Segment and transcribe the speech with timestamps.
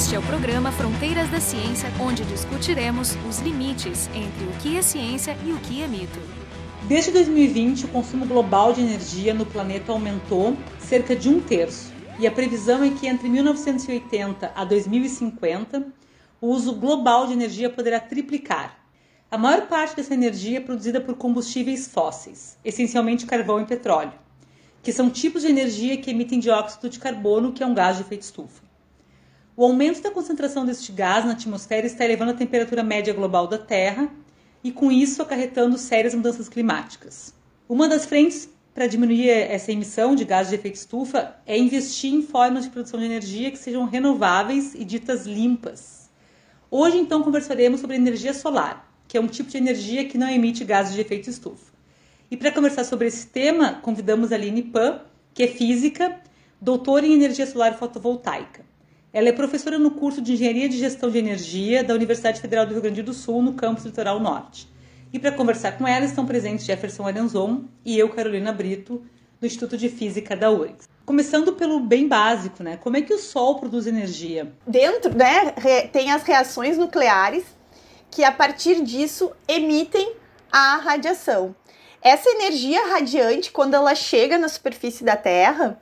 [0.00, 4.80] Este é o programa Fronteiras da Ciência, onde discutiremos os limites entre o que é
[4.80, 6.18] ciência e o que é mito.
[6.88, 12.26] Desde 2020, o consumo global de energia no planeta aumentou cerca de um terço, e
[12.26, 15.86] a previsão é que entre 1980 a 2050,
[16.40, 18.82] o uso global de energia poderá triplicar.
[19.30, 24.14] A maior parte dessa energia é produzida por combustíveis fósseis, essencialmente carvão e petróleo,
[24.82, 28.02] que são tipos de energia que emitem dióxido de carbono, que é um gás de
[28.02, 28.69] efeito estufa.
[29.60, 33.58] O aumento da concentração deste gás na atmosfera está elevando a temperatura média global da
[33.58, 34.10] Terra
[34.64, 37.34] e, com isso, acarretando sérias mudanças climáticas.
[37.68, 42.22] Uma das frentes para diminuir essa emissão de gases de efeito estufa é investir em
[42.22, 46.08] formas de produção de energia que sejam renováveis e ditas limpas.
[46.70, 50.64] Hoje, então, conversaremos sobre energia solar, que é um tipo de energia que não emite
[50.64, 51.70] gases de efeito estufa.
[52.30, 55.02] E para conversar sobre esse tema, convidamos a Aline Pan,
[55.34, 56.18] que é física,
[56.58, 58.69] doutora em energia solar fotovoltaica.
[59.12, 62.72] Ela é professora no curso de Engenharia de Gestão de Energia da Universidade Federal do
[62.72, 64.68] Rio Grande do Sul, no campus Litoral Norte.
[65.12, 69.02] E para conversar com ela estão presentes Jefferson Arenzon e eu, Carolina Brito,
[69.40, 70.88] do Instituto de Física da URGS.
[71.04, 72.76] Começando pelo bem básico, né?
[72.76, 74.52] Como é que o Sol produz energia?
[74.64, 75.54] Dentro, né,
[75.92, 77.44] tem as reações nucleares
[78.12, 80.14] que a partir disso emitem
[80.52, 81.52] a radiação.
[82.00, 85.80] Essa energia radiante, quando ela chega na superfície da Terra,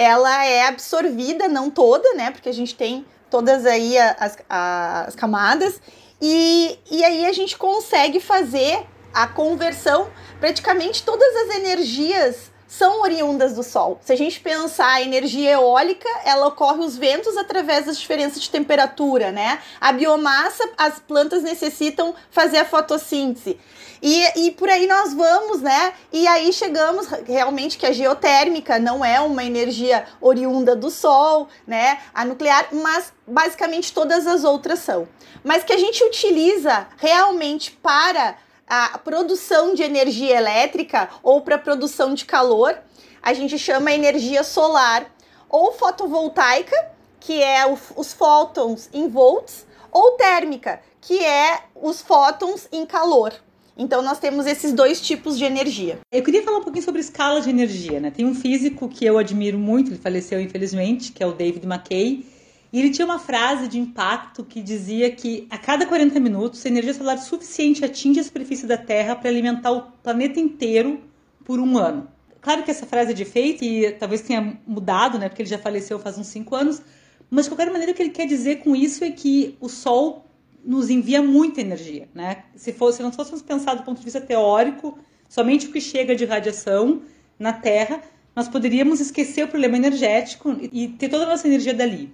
[0.00, 2.30] ela é absorvida, não toda, né?
[2.30, 5.78] Porque a gente tem todas aí as, as camadas,
[6.22, 13.54] e, e aí a gente consegue fazer a conversão, praticamente todas as energias são oriundas
[13.54, 13.98] do Sol.
[14.00, 18.48] Se a gente pensar a energia eólica, ela ocorre os ventos através das diferenças de
[18.48, 19.60] temperatura, né?
[19.80, 23.58] A biomassa, as plantas necessitam fazer a fotossíntese.
[24.00, 25.92] E, e por aí nós vamos, né?
[26.12, 31.98] E aí chegamos realmente que a geotérmica não é uma energia oriunda do Sol, né?
[32.14, 35.08] A nuclear, mas basicamente todas as outras são.
[35.42, 38.36] Mas que a gente utiliza realmente para
[38.70, 42.78] a produção de energia elétrica ou para produção de calor,
[43.20, 45.12] a gente chama energia solar
[45.48, 46.76] ou fotovoltaica,
[47.18, 53.34] que é o, os fótons em volts, ou térmica, que é os fótons em calor.
[53.76, 55.98] Então nós temos esses dois tipos de energia.
[56.12, 58.12] Eu queria falar um pouquinho sobre escala de energia, né?
[58.12, 62.24] Tem um físico que eu admiro muito, ele faleceu infelizmente, que é o David McKay,
[62.72, 66.68] e ele tinha uma frase de impacto que dizia que a cada 40 minutos, a
[66.68, 71.00] energia solar suficiente atinge a superfície da Terra para alimentar o planeta inteiro
[71.44, 72.08] por um ano.
[72.40, 75.28] Claro que essa frase é de efeito e talvez tenha mudado, né?
[75.28, 76.80] Porque ele já faleceu faz uns 5 anos.
[77.28, 80.24] Mas de qualquer maneira, o que ele quer dizer com isso é que o Sol
[80.64, 82.44] nos envia muita energia, né?
[82.54, 84.98] Se, fosse, se não fôssemos pensar do ponto de vista teórico,
[85.28, 87.02] somente o que chega de radiação
[87.38, 88.00] na Terra,
[88.34, 92.12] nós poderíamos esquecer o problema energético e ter toda a nossa energia dali.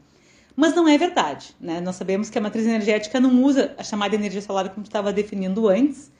[0.57, 1.55] Mas não é verdade.
[1.61, 1.81] Né?
[1.81, 5.69] Nós sabemos que a matriz energética não usa a chamada energia solar como estava definindo
[5.69, 6.11] antes.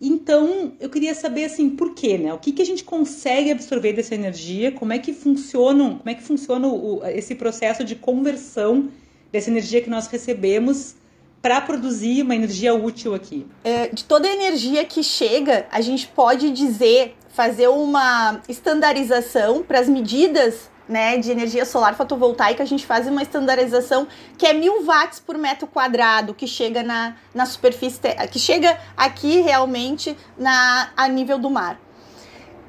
[0.00, 2.32] Então, eu queria saber assim, por quê, né?
[2.32, 4.72] O que, que a gente consegue absorver dessa energia?
[4.72, 8.88] Como é que funciona, como é que funciona o, esse processo de conversão
[9.30, 10.96] dessa energia que nós recebemos
[11.42, 13.46] para produzir uma energia útil aqui?
[13.62, 19.80] É, de toda a energia que chega, a gente pode dizer, fazer uma estandarização para
[19.80, 24.84] as medidas né, de energia solar fotovoltaica, a gente faz uma estandarização que é mil
[24.84, 31.06] watts por metro quadrado, que chega na, na superfície, que chega aqui realmente na, a
[31.06, 31.80] nível do mar.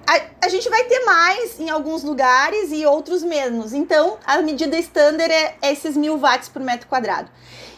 [0.06, 3.74] A, a, gente vai ter mais em alguns lugares e outros menos.
[3.74, 7.30] Então, a medida standard é, é esses mil watts por metro quadrado.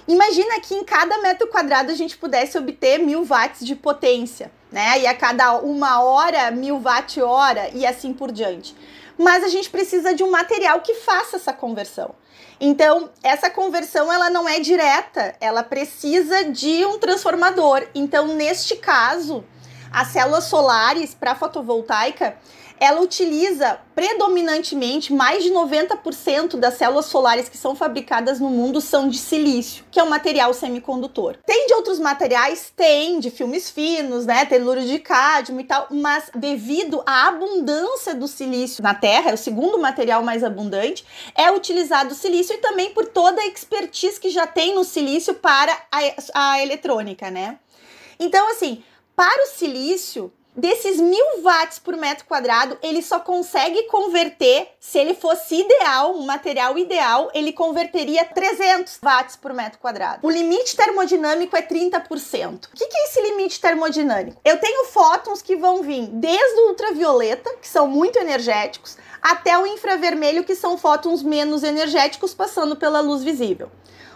[0.07, 4.99] Imagina que em cada metro quadrado a gente pudesse obter mil watts de potência, né?
[4.99, 8.75] E a cada uma hora, mil watt hora e assim por diante
[9.23, 12.13] mas a gente precisa de um material que faça essa conversão.
[12.59, 17.87] Então, essa conversão ela não é direta, ela precisa de um transformador.
[17.95, 19.43] Então, neste caso,
[19.91, 22.37] as células solares para fotovoltaica,
[22.83, 29.07] ela utiliza predominantemente mais de 90% das células solares que são fabricadas no mundo são
[29.07, 31.37] de silício, que é um material semicondutor.
[31.45, 32.73] Tem de outros materiais?
[32.75, 34.45] Tem, de filmes finos, né?
[34.45, 39.37] Telúrio de cádmio e tal, mas devido à abundância do silício na Terra, é o
[39.37, 41.05] segundo material mais abundante,
[41.37, 45.35] é utilizado o silício e também por toda a expertise que já tem no silício
[45.35, 45.99] para a,
[46.33, 47.59] a eletrônica, né?
[48.19, 48.83] Então, assim,
[49.15, 55.13] para o silício, desses mil watts por metro quadrado, ele só consegue converter, se ele
[55.13, 60.25] fosse ideal, um material ideal, ele converteria 300 watts por metro quadrado.
[60.25, 62.65] O limite termodinâmico é 30%.
[62.65, 64.39] O que é esse limite termodinâmico?
[64.43, 69.65] Eu tenho fótons que vão vir desde o ultravioleta, que são muito energéticos, até o
[69.65, 73.71] infravermelho, que são fótons menos energéticos passando pela luz visível.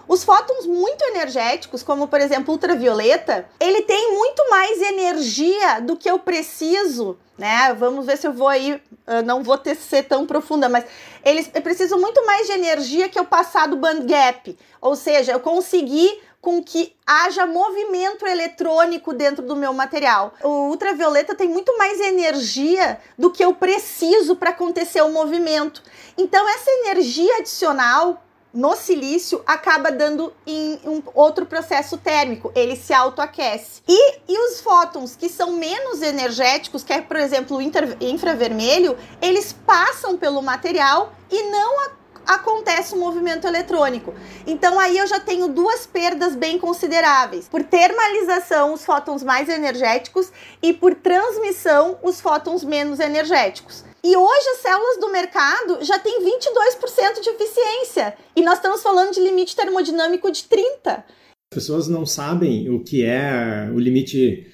[0.07, 6.09] Os fótons muito energéticos, como por exemplo ultravioleta, ele tem muito mais energia do que
[6.09, 7.73] eu preciso, né?
[7.73, 8.81] Vamos ver se eu vou aí,
[9.25, 10.85] não vou ter ser tão profunda, mas
[11.23, 15.39] eles precisam muito mais de energia que eu passar do band gap, ou seja, eu
[15.39, 20.33] conseguir com que haja movimento eletrônico dentro do meu material.
[20.41, 25.83] O ultravioleta tem muito mais energia do que eu preciso para acontecer o movimento.
[26.17, 28.23] Então essa energia adicional
[28.57, 33.83] no silício acaba dando em um outro processo térmico, ele se autoaquece.
[33.87, 39.53] E, e os fótons que são menos energéticos, que é, por exemplo, o infravermelho, eles
[39.53, 44.13] passam pelo material e não a acontece um movimento eletrônico.
[44.45, 47.47] Então aí eu já tenho duas perdas bem consideráveis.
[47.47, 50.29] Por termalização, os fótons mais energéticos
[50.61, 53.86] e por transmissão, os fótons menos energéticos.
[54.03, 58.13] E hoje as células do mercado já têm 22% de eficiência.
[58.35, 61.03] E nós estamos falando de limite termodinâmico de 30.
[61.51, 64.47] As pessoas não sabem o que é o limite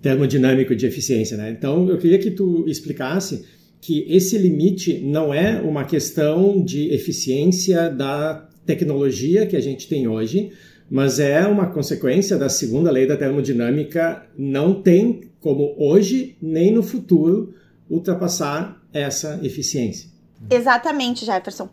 [0.00, 1.50] termodinâmico de eficiência, né?
[1.50, 3.44] Então eu queria que tu explicasse
[3.80, 10.08] que esse limite não é uma questão de eficiência da tecnologia que a gente tem
[10.08, 10.52] hoje,
[10.90, 16.82] mas é uma consequência da segunda lei da termodinâmica, não tem como hoje nem no
[16.82, 17.54] futuro
[17.90, 20.08] ultrapassar essa eficiência.
[20.50, 21.68] Exatamente, Jefferson.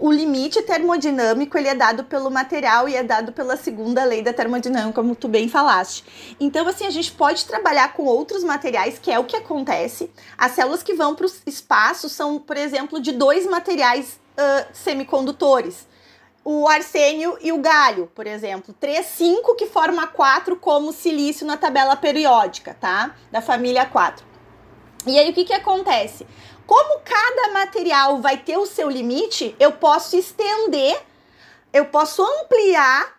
[0.00, 4.32] O, limite termodinâmico ele é dado pelo material e é dado pela segunda lei da
[4.32, 6.02] termodinâmica, como tu bem falaste.
[6.40, 10.10] Então, assim, a gente pode trabalhar com outros materiais, que é o que acontece.
[10.38, 15.86] As células que vão para o espaço são, por exemplo, de dois materiais uh, semicondutores.
[16.42, 18.74] O arsênio e o galho, por exemplo.
[18.80, 23.14] 3, 5 que forma 4 como silício na tabela periódica, tá?
[23.30, 24.33] Da família 4.
[25.06, 26.26] E aí o que, que acontece?
[26.66, 30.98] Como cada material vai ter o seu limite, eu posso estender,
[31.72, 33.14] eu posso ampliar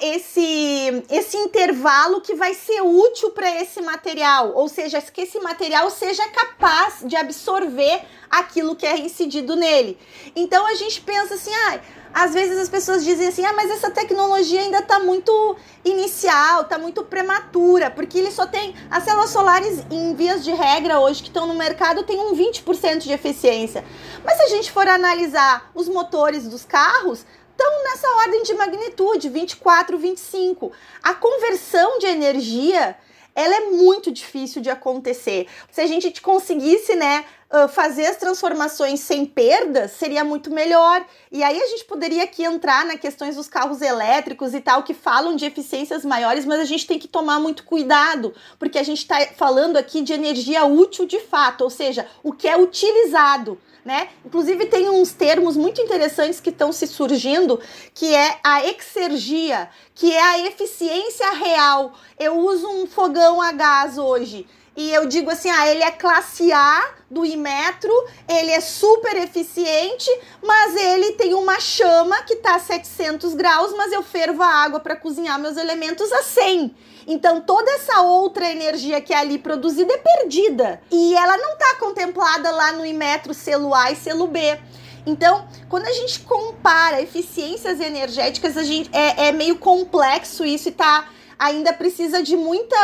[0.00, 5.90] esse, esse intervalo que vai ser útil para esse material, ou seja, que esse material
[5.90, 9.98] seja capaz de absorver aquilo que é incidido nele.
[10.36, 11.80] Então a gente pensa assim, ah,
[12.12, 16.78] às vezes as pessoas dizem assim: ah, mas essa tecnologia ainda está muito inicial, está
[16.78, 18.74] muito prematura, porque ele só tem.
[18.90, 22.98] As células solares, em vias de regra, hoje que estão no mercado, tem um 20%
[22.98, 23.84] de eficiência.
[24.24, 29.28] Mas se a gente for analisar os motores dos carros, estão nessa ordem de magnitude,
[29.28, 30.72] 24, 25.
[31.02, 32.96] A conversão de energia
[33.34, 35.46] ela é muito difícil de acontecer.
[35.70, 37.24] Se a gente conseguisse, né,
[37.68, 41.04] fazer as transformações sem perdas seria muito melhor.
[41.32, 44.94] E aí a gente poderia aqui entrar na questões dos carros elétricos e tal, que
[44.94, 48.98] falam de eficiências maiores, mas a gente tem que tomar muito cuidado, porque a gente
[48.98, 53.60] está falando aqui de energia útil de fato, ou seja, o que é utilizado.
[53.82, 54.10] Né?
[54.24, 57.58] Inclusive tem uns termos muito interessantes que estão se surgindo,
[57.94, 61.94] que é a exergia, que é a eficiência real.
[62.18, 64.46] Eu uso um fogão a gás hoje
[64.80, 67.92] e eu digo assim, ah, ele é classe A do Imetro,
[68.26, 70.08] ele é super eficiente,
[70.42, 74.80] mas ele tem uma chama que está a 700 graus, mas eu fervo a água
[74.80, 76.74] para cozinhar meus elementos a 100.
[77.06, 81.74] Então toda essa outra energia que é ali produzida é perdida e ela não está
[81.74, 84.58] contemplada lá no Imetro selo A e selo B.
[85.04, 90.72] Então, quando a gente compara eficiências energéticas, a gente é, é meio complexo isso e
[90.72, 91.06] tá
[91.38, 92.76] ainda precisa de muita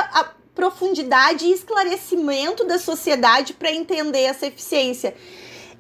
[0.57, 5.15] profundidade e esclarecimento da sociedade para entender essa eficiência.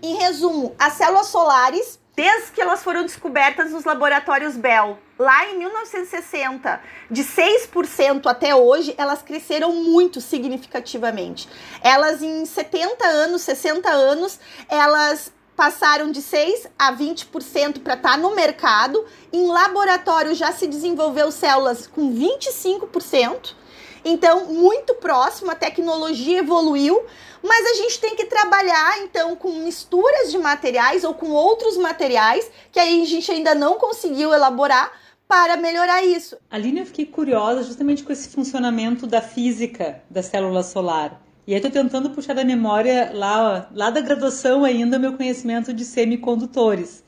[0.03, 5.59] Em resumo, as células solares, desde que elas foram descobertas nos laboratórios Bell, lá em
[5.59, 6.81] 1960,
[7.11, 11.49] de 6% até hoje, elas cresceram muito significativamente.
[11.83, 18.17] Elas em 70 anos, 60 anos, elas passaram de 6 a 20% para estar tá
[18.19, 19.03] no mercado.
[19.33, 23.55] Em laboratório já se desenvolveu células com 25%.
[24.09, 27.05] Então, muito próximo, a tecnologia evoluiu,
[27.43, 32.49] mas a gente tem que trabalhar então com misturas de materiais ou com outros materiais
[32.71, 34.93] que aí a gente ainda não conseguiu elaborar
[35.27, 36.37] para melhorar isso.
[36.49, 41.21] Aline, eu fiquei curiosa justamente com esse funcionamento da física da célula solar.
[41.45, 45.75] E aí estou tentando puxar da memória lá, lá da graduação ainda o meu conhecimento
[45.75, 47.03] de semicondutores.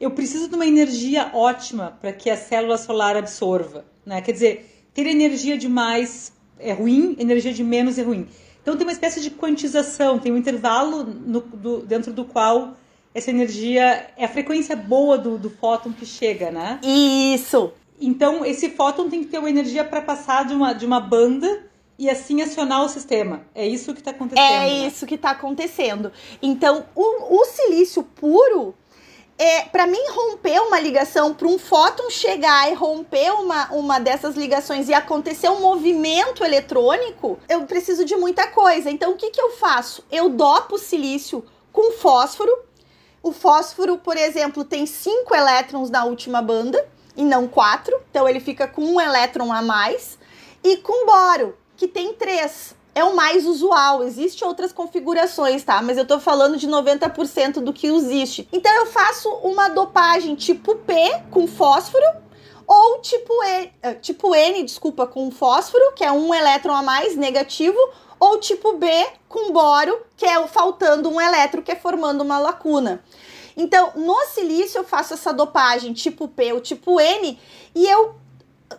[0.00, 3.84] Eu preciso de uma energia ótima para que a célula solar absorva.
[4.04, 4.20] Né?
[4.20, 8.26] Quer dizer, ter energia demais é ruim, energia de menos é ruim.
[8.62, 12.76] Então tem uma espécie de quantização, tem um intervalo no, do, dentro do qual
[13.14, 16.78] essa energia é a frequência boa do, do fóton que chega, né?
[16.82, 17.72] Isso!
[18.00, 21.66] Então esse fóton tem que ter uma energia para passar de uma, de uma banda
[21.98, 23.42] e assim acionar o sistema.
[23.54, 24.44] É isso que está acontecendo.
[24.44, 24.86] É né?
[24.86, 26.12] isso que está acontecendo.
[26.40, 28.74] Então, o, o silício puro
[29.38, 34.36] é, para mim romper uma ligação, para um fóton chegar e romper uma, uma dessas
[34.36, 38.90] ligações e acontecer um movimento eletrônico, eu preciso de muita coisa.
[38.90, 40.04] Então, o que, que eu faço?
[40.10, 42.52] Eu dopo o silício com fósforo.
[43.22, 46.84] O fósforo, por exemplo, tem cinco elétrons na última banda
[47.16, 50.18] e não quatro, então ele fica com um elétron a mais.
[50.62, 54.02] E com boro, que tem três é o mais usual.
[54.02, 55.80] Existem outras configurações, tá?
[55.82, 58.48] Mas eu tô falando de 90% do que existe.
[58.52, 60.94] Então eu faço uma dopagem tipo P
[61.30, 62.04] com fósforo
[62.66, 67.16] ou tipo E, eh, tipo N, desculpa, com fósforo, que é um elétron a mais
[67.16, 67.76] negativo,
[68.18, 68.88] ou tipo B
[69.28, 73.02] com boro, que é faltando um elétron, que é formando uma lacuna.
[73.56, 77.38] Então, no silício eu faço essa dopagem tipo P ou tipo N
[77.74, 78.14] e eu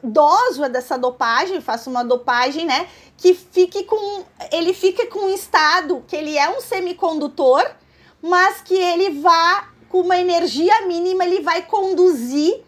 [0.04, 6.04] doso dessa dopagem, faço uma dopagem, né, que fique com ele fica com um estado
[6.08, 7.64] que ele é um semicondutor,
[8.22, 12.62] mas que ele vá com uma energia mínima, ele vai conduzir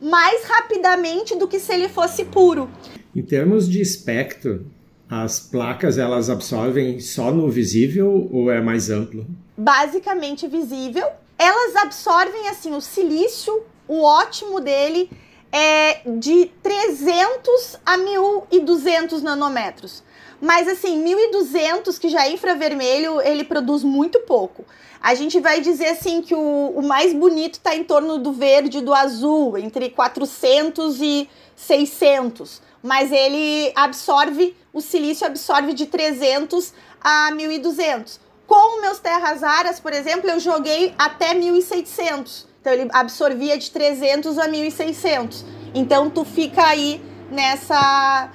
[0.00, 2.68] mais rapidamente do que se ele fosse puro.
[3.14, 4.66] Em termos de espectro,
[5.08, 9.26] as placas elas absorvem só no visível ou é mais amplo?
[9.56, 11.06] Basicamente visível.
[11.38, 15.10] Elas absorvem assim o silício, o ótimo dele
[15.52, 20.02] é de 300 a 1.200 nanômetros.
[20.40, 24.64] Mas assim, 1.200, que já é infravermelho, ele produz muito pouco.
[25.00, 28.78] A gente vai dizer assim que o, o mais bonito está em torno do verde
[28.78, 32.62] e do azul, entre 400 e 600.
[32.82, 38.18] Mas ele absorve, o silício absorve de 300 a 1.200.
[38.46, 42.46] Com meus terras raras, por exemplo, eu joguei até 1.600.
[42.62, 45.44] Então ele absorvia de 300 a 1.600.
[45.74, 48.30] Então tu fica aí nessa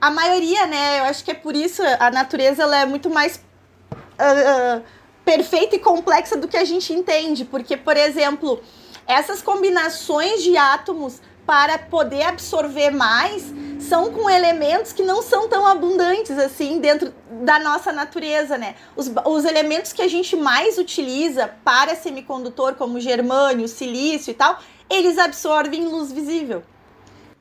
[0.00, 1.00] a maioria, né?
[1.00, 3.42] Eu acho que é por isso a natureza ela é muito mais
[3.90, 4.82] uh,
[5.24, 8.62] perfeita e complexa do que a gente entende, porque por exemplo,
[9.04, 15.66] essas combinações de átomos para poder absorver mais são com elementos que não são tão
[15.66, 18.76] abundantes assim dentro da nossa natureza, né?
[18.96, 24.58] Os, os elementos que a gente mais utiliza para semicondutor, como germânio, silício e tal,
[24.88, 26.62] eles absorvem luz visível.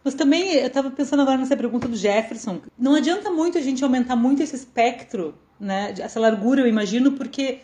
[0.03, 3.83] Mas também, eu estava pensando agora nessa pergunta do Jefferson, não adianta muito a gente
[3.83, 5.93] aumentar muito esse espectro, né?
[5.99, 7.59] Essa largura, eu imagino, porque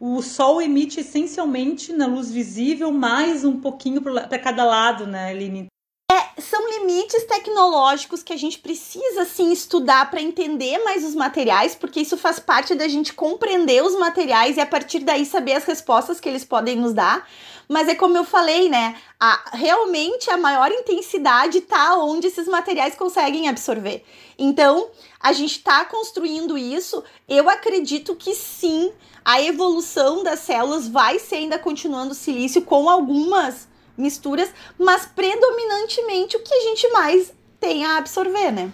[0.00, 5.71] o Sol emite essencialmente na luz visível mais um pouquinho para cada lado, né, Aline?
[6.12, 11.74] É, são limites tecnológicos que a gente precisa sim estudar para entender mais os materiais,
[11.74, 15.64] porque isso faz parte da gente compreender os materiais e a partir daí saber as
[15.64, 17.26] respostas que eles podem nos dar.
[17.66, 18.94] Mas é como eu falei, né?
[19.18, 24.04] A, realmente a maior intensidade está onde esses materiais conseguem absorver.
[24.38, 27.02] Então, a gente está construindo isso.
[27.26, 28.92] Eu acredito que sim,
[29.24, 36.40] a evolução das células vai ser ainda continuando silício com algumas misturas, mas predominantemente o
[36.40, 38.72] que a gente mais tem a absorver, né?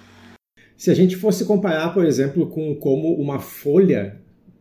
[0.76, 4.20] Se a gente fosse comparar, por exemplo, com como uma folha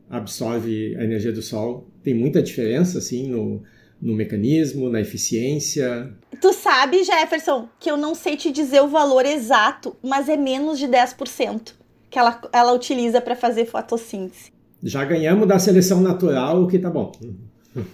[0.10, 3.62] absorve a energia do sol, tem muita diferença, assim, no,
[4.02, 6.12] no mecanismo, na eficiência?
[6.42, 10.80] Tu sabe, Jefferson, que eu não sei te dizer o valor exato, mas é menos
[10.80, 11.74] de 10%
[12.10, 14.52] que ela, ela utiliza para fazer fotossíntese.
[14.84, 17.12] Já ganhamos da seleção natural, o que tá bom.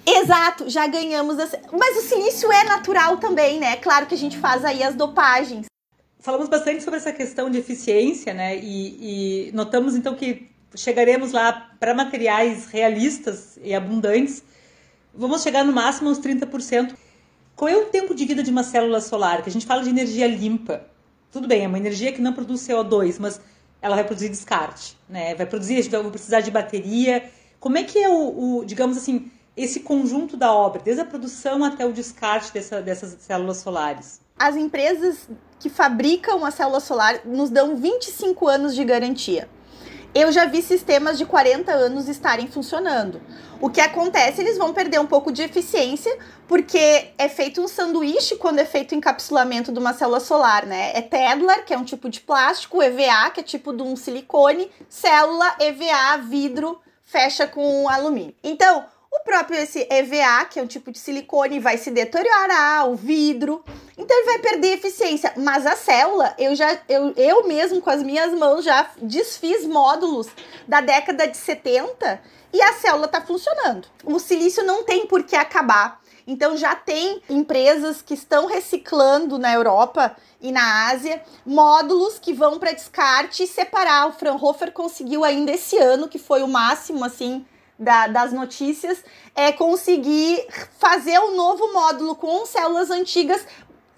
[0.05, 1.39] Exato, já ganhamos.
[1.39, 1.47] A...
[1.71, 3.75] Mas o silício é natural também, né?
[3.77, 5.65] Claro que a gente faz aí as dopagens.
[6.19, 8.57] Falamos bastante sobre essa questão de eficiência, né?
[8.57, 14.43] E, e notamos então que chegaremos lá para materiais realistas e abundantes.
[15.13, 16.95] Vamos chegar no máximo uns 30%.
[17.55, 19.43] Qual é o tempo de vida de uma célula solar?
[19.43, 20.87] Que a gente fala de energia limpa.
[21.31, 23.39] Tudo bem, é uma energia que não produz CO2, mas
[23.81, 25.35] ela vai produzir descarte, né?
[25.35, 27.29] Vai produzir, a gente vai precisar de bateria.
[27.59, 31.63] Como é que é o, o digamos assim, esse conjunto da obra, desde a produção
[31.63, 34.21] até o descarte dessa, dessas células solares?
[34.37, 35.29] As empresas
[35.59, 39.47] que fabricam a célula solar nos dão 25 anos de garantia.
[40.15, 43.19] Eu já vi sistemas de 40 anos estarem funcionando.
[43.59, 46.15] O que acontece, eles vão perder um pouco de eficiência,
[46.47, 50.91] porque é feito um sanduíche quando é feito o encapsulamento de uma célula solar, né?
[50.93, 54.69] É Tedlar, que é um tipo de plástico, EVA, que é tipo de um silicone,
[54.87, 58.35] célula, EVA, vidro, fecha com alumínio.
[58.43, 62.95] Então, o próprio esse EVA, que é um tipo de silicone, vai se deteriorar, o
[62.95, 63.63] vidro.
[63.95, 65.31] Então ele vai perder eficiência.
[65.37, 70.27] Mas a célula, eu já eu, eu mesmo com as minhas mãos já desfiz módulos
[70.67, 73.87] da década de 70 e a célula está funcionando.
[74.03, 76.01] O silício não tem por que acabar.
[76.25, 82.57] Então já tem empresas que estão reciclando na Europa e na Ásia módulos que vão
[82.57, 84.07] para descarte e separar.
[84.07, 87.45] O Fraunhofer conseguiu ainda esse ano, que foi o máximo assim
[87.83, 89.03] da, das notícias,
[89.35, 90.45] é conseguir
[90.79, 93.45] fazer o um novo módulo com células antigas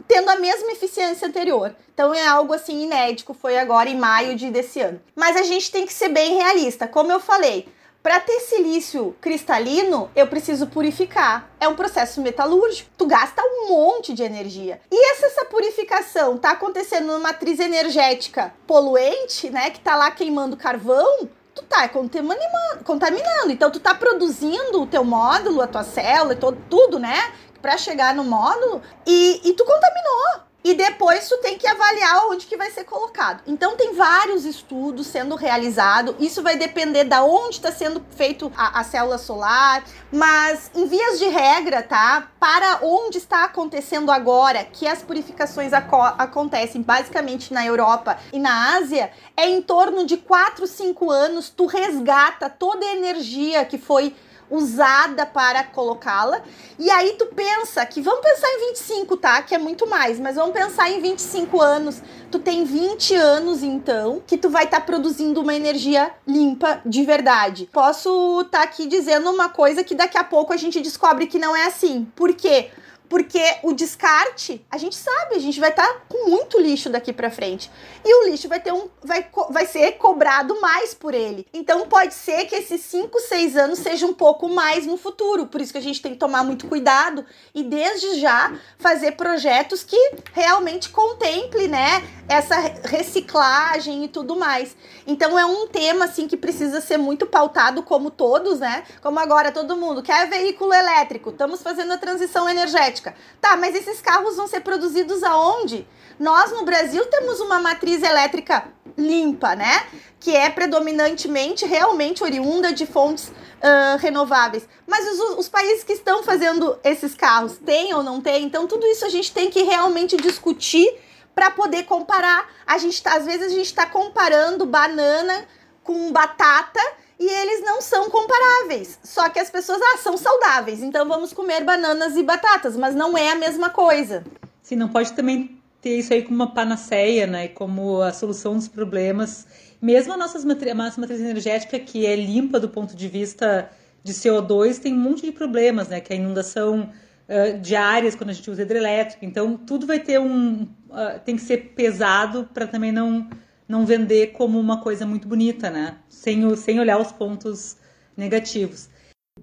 [0.08, 1.75] tendo a mesma eficiência anterior.
[1.94, 5.01] Então é algo assim inédito, foi agora em maio de desse ano.
[5.15, 7.68] Mas a gente tem que ser bem realista, como eu falei.
[8.06, 11.50] Para ter silício cristalino, eu preciso purificar.
[11.60, 12.88] É um processo metalúrgico.
[12.96, 14.80] Tu gasta um monte de energia.
[14.92, 20.56] E se essa purificação tá acontecendo numa matriz energética poluente, né, que tá lá queimando
[20.56, 23.50] carvão, tu tá contaminando.
[23.50, 27.34] Então tu tá produzindo o teu módulo, a tua célula, todo, tudo, né?
[27.62, 32.48] Para chegar no módulo e, e tu contaminou e depois tu tem que avaliar onde
[32.48, 33.43] que vai ser colocado.
[33.45, 38.79] Então tem vários estudos sendo realizados, isso vai depender da onde está sendo feito a,
[38.79, 42.31] a, célula solar, mas em vias de regra, tá?
[42.39, 48.75] Para onde está acontecendo agora, que as purificações aco acontecem basicamente na Europa e na
[48.75, 54.15] Ásia, é em torno de 4, 5 anos tu resgata toda a energia que foi
[54.50, 56.42] usada para colocá-la.
[56.78, 59.42] E aí tu pensa que vamos pensar em 25, tá?
[59.42, 62.02] Que é muito mais, mas vamos pensar em 25 anos.
[62.32, 67.04] Tu tem 20 anos então que tu vai estar tá produzindo uma energia limpa de
[67.04, 67.70] verdade.
[67.72, 71.40] Posso estar tá aqui dizendo uma coisa que daqui a pouco a gente descobre que
[71.40, 72.08] não é assim.
[72.16, 72.72] Por quê?
[73.10, 77.14] Porque o descarte, a gente sabe, a gente vai estar tá com muito lixo daqui
[77.14, 77.72] para frente.
[78.04, 81.46] E o lixo vai ter um vai, vai ser cobrado mais por ele.
[81.54, 85.46] Então pode ser que esses 5, 6 anos seja um pouco mais no futuro.
[85.46, 89.84] Por isso que a gente tem que tomar muito cuidado e desde já fazer projetos
[89.84, 94.76] que realmente contemple, né, essa reciclagem e tudo mais.
[95.06, 98.84] Então é um tema assim que precisa ser muito pautado como todos, né?
[99.02, 102.95] Como agora todo mundo quer veículo elétrico, estamos fazendo a transição energética.
[103.42, 105.88] Tá, mas esses carros vão ser produzidos aonde?
[106.20, 108.66] Nós no Brasil temos uma matriz elétrica
[108.98, 109.86] limpa, né?
[110.20, 114.68] Que é predominantemente realmente oriunda de fontes uh, renováveis.
[114.88, 118.44] Mas os, os, países que estão fazendo esses carros têm ou não têm?
[118.46, 120.88] Então, tudo isso a gente tem que realmente discutir
[121.34, 122.50] para poder comparar.
[122.65, 125.46] A gente tá, às vezes a gente está comparando banana
[125.84, 126.80] com batata
[127.19, 128.99] e eles não são comparáveis.
[129.04, 133.17] Só que as pessoas ah, são saudáveis, então vamos comer bananas e batatas, mas não
[133.17, 134.23] é a mesma coisa.
[134.62, 137.47] Sim, não pode também ter isso aí como uma panaceia, né?
[137.47, 139.45] Como a solução dos problemas.
[139.80, 143.69] Mesmo a nossa matriz, energética, que é limpa do ponto de vista
[144.04, 146.01] de CO2, tem um monte de problemas, né?
[146.01, 146.89] Que é a inundação
[147.30, 149.23] uh, de áreas quando a gente usa hidrelétrico.
[149.23, 150.63] Então, tudo vai ter um.
[150.63, 153.30] Uh, tem que ser pesado para também não,
[153.67, 155.97] não vender como uma coisa muito bonita, né?
[156.10, 157.78] Sem, sem olhar os pontos
[158.15, 158.89] negativos.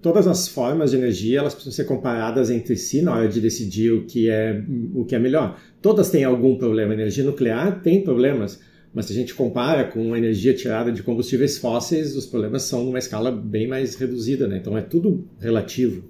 [0.01, 3.91] Todas as formas de energia elas precisam ser comparadas entre si na hora de decidir
[3.91, 5.59] o que é o que é melhor.
[5.81, 6.91] Todas têm algum problema.
[6.91, 8.59] A energia nuclear tem problemas,
[8.93, 12.83] mas se a gente compara com a energia tirada de combustíveis fósseis, os problemas são
[12.83, 14.57] numa escala bem mais reduzida, né?
[14.57, 16.03] Então é tudo relativo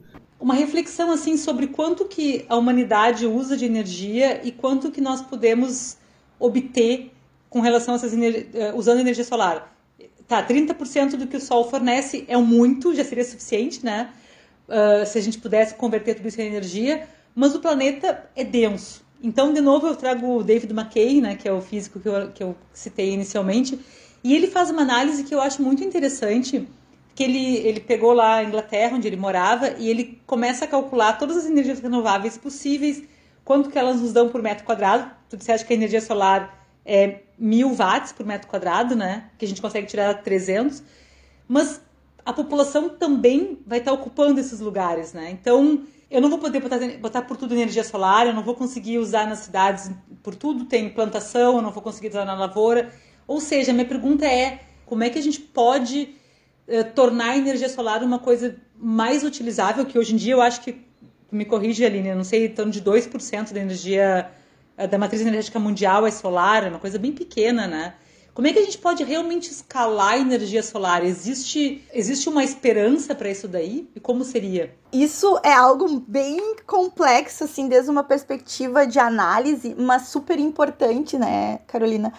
[0.44, 5.22] uma reflexão assim sobre quanto que a humanidade usa de energia e quanto que nós
[5.22, 5.96] podemos
[6.38, 7.13] obter
[7.54, 9.72] com relação a essas eh, usando energia solar.
[10.28, 14.10] Tá, 30% do que o sol fornece é muito, já seria suficiente, né?
[14.68, 19.04] Uh, se a gente pudesse converter tudo isso em energia, mas o planeta é denso.
[19.22, 22.32] Então, de novo, eu trago o David McKay, né, que é o físico que eu,
[22.32, 23.80] que eu citei inicialmente,
[24.24, 26.68] e ele faz uma análise que eu acho muito interessante,
[27.14, 31.20] que ele, ele pegou lá a Inglaterra, onde ele morava, e ele começa a calcular
[31.20, 33.04] todas as energias renováveis possíveis,
[33.46, 35.12] quanto que elas nos dão por metro quadrado.
[35.30, 39.26] Tu disseste que a energia solar é mil watts por metro quadrado, né?
[39.38, 40.82] Que a gente consegue tirar 300.
[41.46, 41.82] Mas
[42.26, 45.30] a população também vai estar ocupando esses lugares, né?
[45.30, 48.98] Então, eu não vou poder botar, botar por tudo energia solar, eu não vou conseguir
[48.98, 49.92] usar nas cidades
[50.24, 52.90] por tudo, tem plantação, eu não vou conseguir usar na lavoura.
[53.28, 56.16] Ou seja, minha pergunta é, como é que a gente pode
[56.66, 60.62] eh, tornar a energia solar uma coisa mais utilizável, que hoje em dia eu acho
[60.62, 60.78] que,
[61.30, 64.43] me corrige, Aline, eu não sei, então de 2% da energia, eh,
[64.90, 67.94] da matriz energética mundial é solar, é uma coisa bem pequena, né?
[68.34, 71.06] Como é que a gente pode realmente escalar a energia solar?
[71.06, 73.88] Existe, existe uma esperança para isso daí?
[73.96, 74.76] E como seria?
[74.92, 81.60] Isso é algo bem complexo, assim, desde uma perspectiva de análise, mas super importante, né,
[81.68, 82.12] Carolina?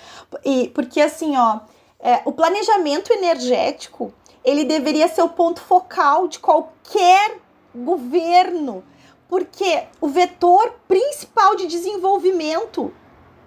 [0.44, 1.60] E porque assim, ó,
[1.98, 4.14] é, o planejamento energético
[4.44, 7.38] ele deveria ser o ponto focal de qualquer
[7.74, 8.84] governo,
[9.28, 12.92] porque o vetor principal de desenvolvimento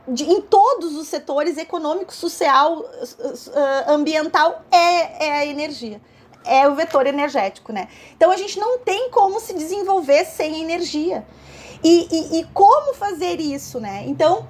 [0.07, 2.83] de, em todos os setores econômico, social,
[3.87, 6.01] ambiental é, é a energia.
[6.45, 7.89] é o vetor energético, né?
[8.15, 11.25] Então a gente não tem como se desenvolver sem energia.
[11.83, 14.03] E, e, e como fazer isso, né?
[14.07, 14.47] Então,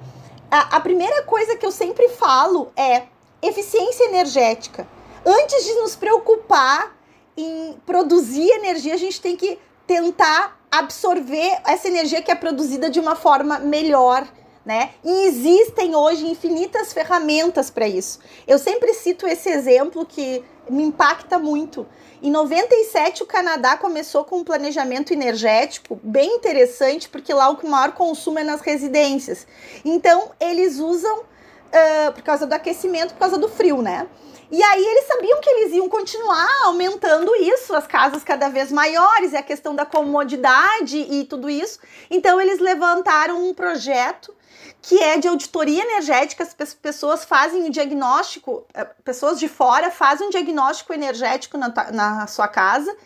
[0.50, 3.06] a, a primeira coisa que eu sempre falo é
[3.42, 4.88] eficiência energética.
[5.26, 6.96] Antes de nos preocupar
[7.36, 9.58] em produzir energia, a gente tem que
[9.88, 14.28] tentar absorver essa energia que é produzida de uma forma melhor,
[14.64, 14.90] né?
[15.02, 18.20] E existem hoje infinitas ferramentas para isso.
[18.46, 21.86] Eu sempre cito esse exemplo que me impacta muito.
[22.22, 27.92] Em 97, o Canadá começou com um planejamento energético bem interessante, porque lá o maior
[27.92, 29.46] consumo é nas residências.
[29.82, 34.06] Então, eles usam, uh, por causa do aquecimento, por causa do frio, né?
[34.50, 39.32] E aí eles sabiam que eles iam continuar aumentando isso, as casas cada vez maiores,
[39.32, 41.78] e a questão da comodidade e tudo isso.
[42.10, 44.34] Então eles levantaram um projeto
[44.80, 50.28] que é de auditoria energética, as pessoas fazem o diagnóstico, eh, pessoas de fora fazem
[50.28, 52.96] um diagnóstico energético na, na sua casa,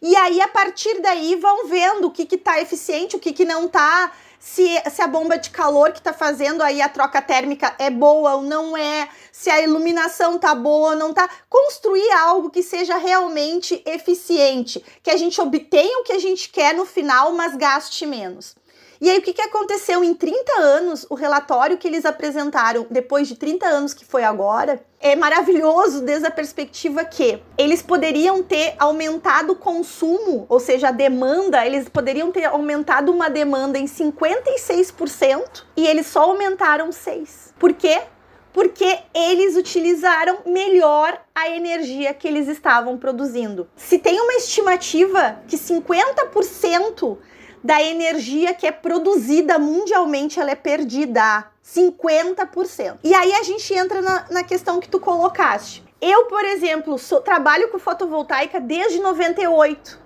[0.00, 3.66] e aí a partir daí vão vendo o que está eficiente, o que, que não
[3.66, 4.12] está,
[4.42, 8.34] se, se a bomba de calor que está fazendo aí a troca térmica é boa
[8.34, 11.30] ou não é, se a iluminação tá boa ou não tá.
[11.48, 16.74] Construir algo que seja realmente eficiente, que a gente obtenha o que a gente quer
[16.74, 18.56] no final, mas gaste menos.
[19.02, 21.04] E aí, o que, que aconteceu em 30 anos?
[21.10, 26.28] O relatório que eles apresentaram depois de 30 anos, que foi agora, é maravilhoso desde
[26.28, 32.30] a perspectiva que eles poderiam ter aumentado o consumo, ou seja, a demanda, eles poderiam
[32.30, 37.54] ter aumentado uma demanda em 56% e eles só aumentaram 6%.
[37.58, 38.02] Por quê?
[38.52, 43.66] porque eles utilizaram melhor a energia que eles estavam produzindo.
[43.74, 47.16] Se tem uma estimativa que 50%
[47.62, 51.46] da energia que é produzida mundialmente ela é perdida.
[51.64, 52.98] 50%.
[53.04, 55.84] E aí a gente entra na, na questão que tu colocaste.
[56.00, 60.02] Eu, por exemplo, sou, trabalho com fotovoltaica desde 98.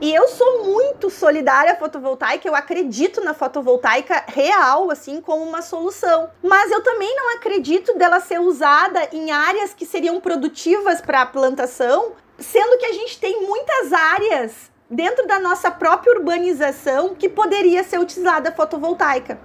[0.00, 5.60] E eu sou muito solidária à fotovoltaica, eu acredito na fotovoltaica real, assim, como uma
[5.60, 6.30] solução.
[6.40, 11.26] Mas eu também não acredito dela ser usada em áreas que seriam produtivas para a
[11.26, 17.84] plantação, sendo que a gente tem muitas áreas dentro da nossa própria urbanização que poderia
[17.84, 19.38] ser utilizada fotovoltaica.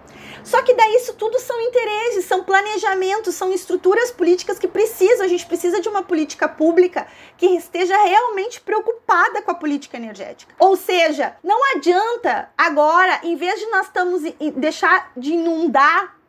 [0.44, 5.30] Só que daí isso tudo são interesses, são planejamentos, são estruturas políticas que precisam, a
[5.30, 10.54] gente precisa de uma política pública que esteja realmente preocupada com a política energética.
[10.60, 14.22] Ou seja, não adianta agora, em vez de nós estamos
[14.56, 16.23] deixar de inundar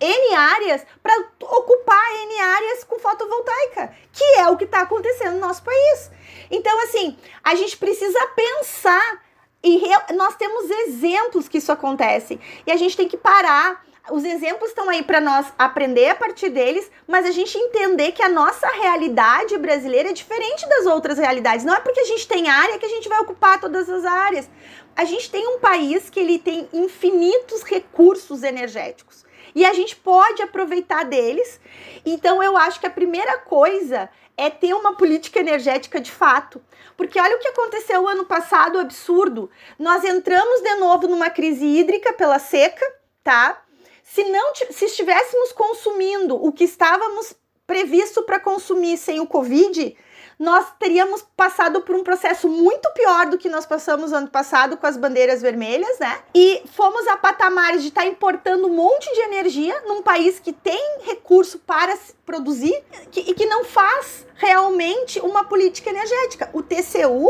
[0.00, 5.40] N áreas para ocupar N áreas com fotovoltaica, que é o que está acontecendo no
[5.40, 6.10] nosso país.
[6.50, 9.22] Então, assim, a gente precisa pensar
[9.62, 9.82] e
[10.14, 13.84] nós temos exemplos que isso acontece e a gente tem que parar.
[14.10, 18.22] Os exemplos estão aí para nós aprender a partir deles, mas a gente entender que
[18.22, 21.64] a nossa realidade brasileira é diferente das outras realidades.
[21.64, 24.50] Não é porque a gente tem área que a gente vai ocupar todas as áreas.
[24.96, 30.42] A gente tem um país que ele tem infinitos recursos energéticos e a gente pode
[30.42, 31.60] aproveitar deles.
[32.04, 36.62] Então eu acho que a primeira coisa é ter uma política energética de fato.
[36.96, 39.50] Porque olha o que aconteceu ano passado, absurdo.
[39.78, 42.84] Nós entramos de novo numa crise hídrica pela seca,
[43.22, 43.62] tá?
[44.02, 47.34] Se não se estivéssemos consumindo o que estávamos
[47.66, 49.96] previsto para consumir sem o Covid,
[50.40, 54.86] nós teríamos passado por um processo muito pior do que nós passamos ano passado com
[54.86, 56.18] as bandeiras vermelhas, né?
[56.34, 60.50] E fomos a patamares de estar tá importando um monte de energia num país que
[60.50, 62.74] tem recurso para produzir
[63.14, 66.48] e que não faz realmente uma política energética.
[66.54, 67.28] O TCU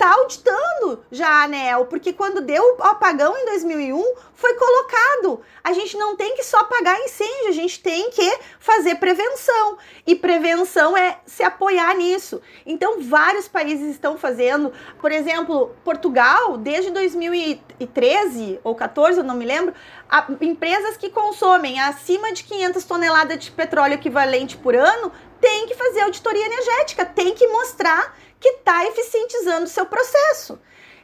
[0.00, 5.42] tá auditando já a ANEL, porque quando deu o apagão em 2001, foi colocado.
[5.62, 9.76] A gente não tem que só apagar incêndio, a gente tem que fazer prevenção.
[10.06, 12.40] E prevenção é se apoiar nisso.
[12.64, 14.72] Então, vários países estão fazendo.
[14.98, 19.74] Por exemplo, Portugal, desde 2013 ou 14, eu não me lembro,
[20.08, 25.74] a, empresas que consomem acima de 500 toneladas de petróleo equivalente por ano têm que
[25.74, 30.58] fazer auditoria energética, tem que mostrar que está eficientizando o seu processo.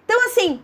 [0.05, 0.63] Então, assim,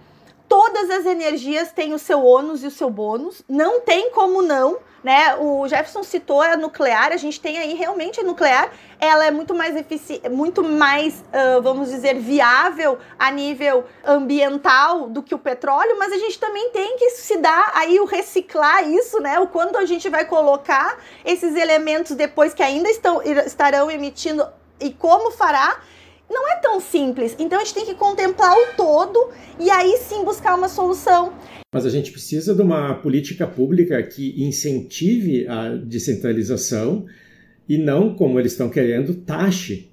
[0.49, 4.79] todas as energias têm o seu ônus e o seu bônus, não tem como não,
[5.03, 5.35] né?
[5.37, 9.55] O Jefferson citou a nuclear, a gente tem aí realmente a nuclear, ela é muito
[9.55, 15.97] mais eficiente, muito mais, uh, vamos dizer, viável a nível ambiental do que o petróleo,
[15.99, 19.41] mas a gente também tem que se dar aí o reciclar isso, né?
[19.41, 24.47] O quando a gente vai colocar esses elementos depois que ainda estão, estarão emitindo
[24.79, 25.81] e como fará
[26.33, 27.37] não é tão simples.
[27.39, 31.33] Então a gente tem que contemplar o todo e aí sim buscar uma solução.
[31.73, 37.07] Mas a gente precisa de uma política pública que incentive a descentralização
[37.69, 39.91] e não, como eles estão querendo, taxe.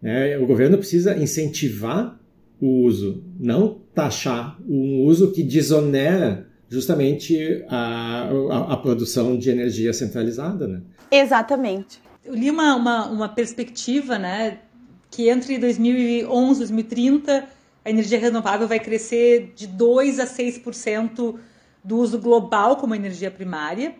[0.00, 0.36] Né?
[0.38, 2.18] O governo precisa incentivar
[2.60, 9.92] o uso, não taxar um uso que desonera justamente a, a, a produção de energia
[9.92, 10.66] centralizada.
[10.66, 10.82] Né?
[11.10, 12.00] Exatamente.
[12.24, 14.58] Eu li uma, uma, uma perspectiva né,
[15.14, 17.48] que entre 2011 e 2030
[17.84, 21.38] a energia renovável vai crescer de 2 a 6%
[21.84, 23.94] do uso global como energia primária.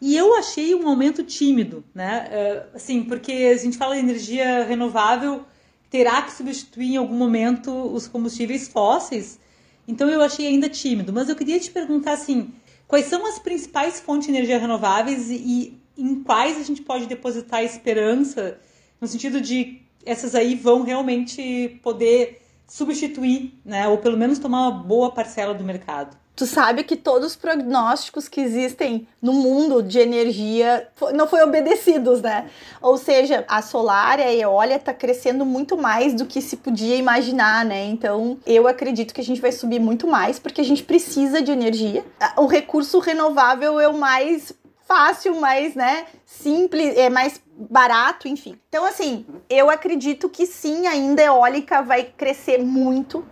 [0.00, 2.28] E eu achei um aumento tímido, né?
[2.28, 5.44] Uh, assim, porque a gente fala de energia renovável,
[5.88, 9.38] terá que substituir em algum momento os combustíveis fósseis.
[9.86, 11.12] Então eu achei ainda tímido.
[11.12, 12.50] Mas eu queria te perguntar assim,
[12.88, 17.62] quais são as principais fontes de energia renováveis e em quais a gente pode depositar
[17.62, 18.58] esperança,
[19.00, 24.70] no sentido de essas aí vão realmente poder substituir, né, ou pelo menos tomar uma
[24.70, 26.16] boa parcela do mercado.
[26.38, 32.22] Tu sabe que todos os prognósticos que existem no mundo de energia não foi obedecidos,
[32.22, 32.48] né?
[32.80, 36.94] Ou seja, a solar e a eólica está crescendo muito mais do que se podia
[36.94, 37.86] imaginar, né?
[37.86, 41.50] Então, eu acredito que a gente vai subir muito mais porque a gente precisa de
[41.50, 42.04] energia.
[42.36, 44.52] O recurso renovável é o mais
[44.88, 48.58] fácil, mais, né, simples, é mais barato, enfim.
[48.70, 53.22] Então, assim, eu acredito que sim, ainda a eólica vai crescer muito,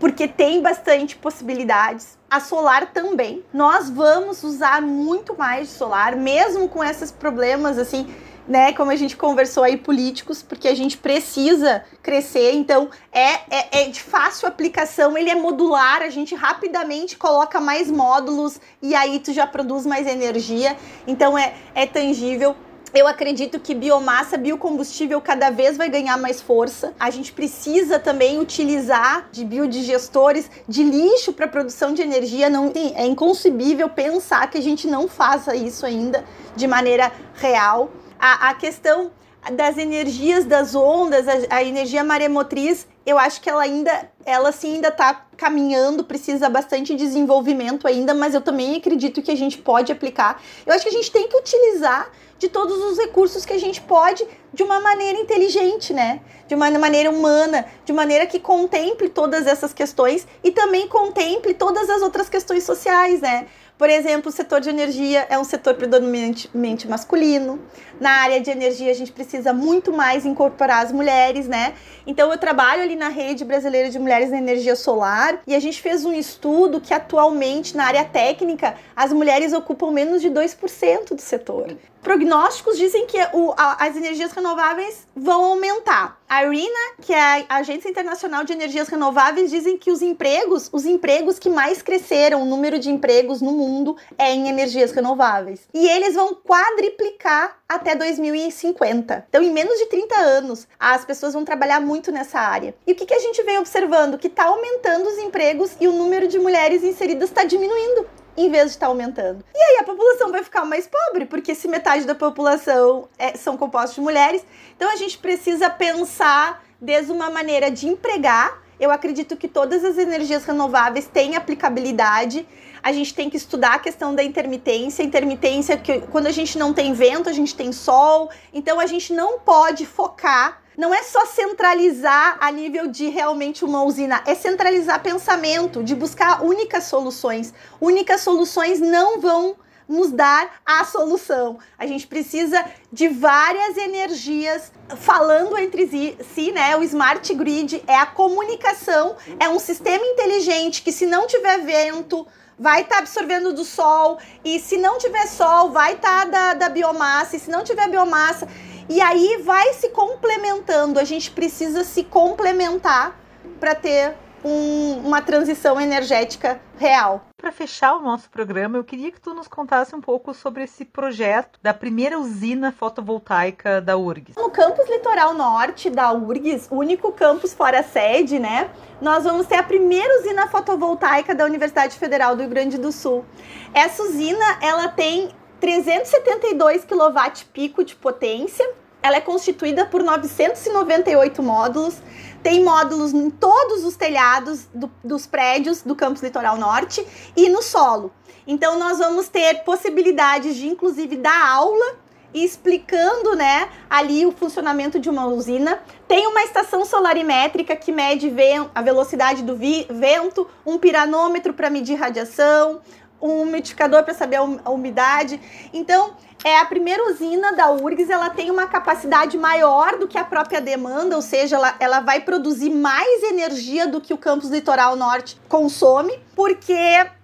[0.00, 2.18] porque tem bastante possibilidades.
[2.30, 3.44] A solar também.
[3.52, 8.08] Nós vamos usar muito mais solar, mesmo com esses problemas, assim,
[8.46, 13.82] né, como a gente conversou aí, políticos, porque a gente precisa crescer, então é, é,
[13.82, 19.20] é, de fácil aplicação, ele é modular, a gente rapidamente coloca mais módulos e aí
[19.20, 20.76] tu já produz mais energia,
[21.06, 22.56] então é, é tangível.
[22.92, 26.92] Eu acredito que biomassa, biocombustível cada vez vai ganhar mais força.
[26.98, 32.50] A gente precisa também utilizar de biodigestores de lixo para produção de energia.
[32.50, 36.24] Não é inconcebível pensar que a gente não faça isso ainda
[36.56, 39.10] de maneira real a, a questão
[39.52, 44.74] das energias das ondas, a, a, energia maremotriz, eu acho que ela ainda, ela sim
[44.74, 49.90] ainda está caminhando, precisa bastante desenvolvimento ainda, mas eu também acredito que a gente pode
[49.90, 50.42] aplicar.
[50.66, 53.80] Eu acho que a gente tem que utilizar de todos os recursos que a gente
[53.80, 56.20] pode de uma maneira inteligente, né?
[56.46, 61.88] De uma maneira humana, de maneira que contemple todas essas questões e também contemple todas
[61.88, 63.46] as outras questões sociais, né?
[63.80, 67.58] Por exemplo, o setor de energia é um setor predominantemente masculino.
[67.98, 71.72] Na área de energia, a gente precisa muito mais incorporar as mulheres, né?
[72.06, 75.80] Então, eu trabalho ali na Rede Brasileira de Mulheres na Energia Solar e a gente
[75.80, 81.22] fez um estudo que atualmente, na área técnica, as mulheres ocupam menos de 2% do
[81.22, 81.74] setor.
[82.02, 86.18] Prognósticos dizem que o, a, as energias renováveis vão aumentar.
[86.28, 90.86] A IRENA, que é a Agência Internacional de Energias Renováveis, dizem que os empregos, os
[90.86, 95.68] empregos que mais cresceram, o número de empregos no mundo é em energias renováveis.
[95.74, 99.26] E eles vão quadriplicar até 2050.
[99.28, 102.74] Então, em menos de 30 anos, as pessoas vão trabalhar muito nessa área.
[102.86, 104.18] E o que, que a gente vem observando?
[104.18, 108.06] Que está aumentando os empregos e o número de mulheres inseridas está diminuindo
[108.44, 109.44] em vez de estar tá aumentando.
[109.54, 113.56] E aí a população vai ficar mais pobre, porque se metade da população é, são
[113.56, 114.44] compostos de mulheres,
[114.76, 118.62] então a gente precisa pensar desde uma maneira de empregar.
[118.78, 122.48] Eu acredito que todas as energias renováveis têm aplicabilidade.
[122.82, 125.02] A gente tem que estudar a questão da intermitência.
[125.02, 128.30] Intermitência, que quando a gente não tem vento, a gente tem sol.
[128.54, 133.84] Então a gente não pode focar não é só centralizar a nível de realmente uma
[133.84, 137.52] usina, é centralizar pensamento, de buscar únicas soluções.
[137.78, 141.58] Únicas soluções não vão nos dar a solução.
[141.78, 145.86] A gente precisa de várias energias falando entre
[146.34, 146.74] si, né?
[146.78, 152.26] O smart grid é a comunicação, é um sistema inteligente que se não tiver vento,
[152.58, 156.54] vai estar tá absorvendo do sol, e se não tiver sol, vai estar tá da,
[156.54, 158.48] da biomassa, e se não tiver biomassa,
[158.90, 160.98] e aí vai se complementando.
[160.98, 163.16] A gente precisa se complementar
[163.60, 167.24] para ter um, uma transição energética real.
[167.36, 170.84] Para fechar o nosso programa, eu queria que tu nos contasse um pouco sobre esse
[170.84, 174.36] projeto da primeira usina fotovoltaica da URGS.
[174.36, 178.70] No campus litoral norte da URGS, único campus fora sede, né?
[179.00, 183.24] Nós vamos ter a primeira usina fotovoltaica da Universidade Federal do Rio Grande do Sul.
[183.72, 188.68] Essa usina, ela tem 372 kW de potência.
[189.02, 191.96] Ela é constituída por 998 módulos.
[192.42, 197.62] Tem módulos em todos os telhados do, dos prédios do campus Litoral Norte e no
[197.62, 198.12] solo.
[198.46, 201.98] Então nós vamos ter possibilidades de inclusive dar aula
[202.32, 205.80] explicando, né, ali o funcionamento de uma usina.
[206.06, 208.32] Tem uma estação solarimétrica que mede
[208.74, 212.80] a velocidade do vento, um piranômetro para medir radiação,
[213.20, 215.40] um umidificador para saber a umidade.
[215.72, 220.24] Então, é a primeira usina da URGS, ela tem uma capacidade maior do que a
[220.24, 224.96] própria demanda, ou seja, ela, ela vai produzir mais energia do que o campus litoral
[224.96, 226.74] norte consome, porque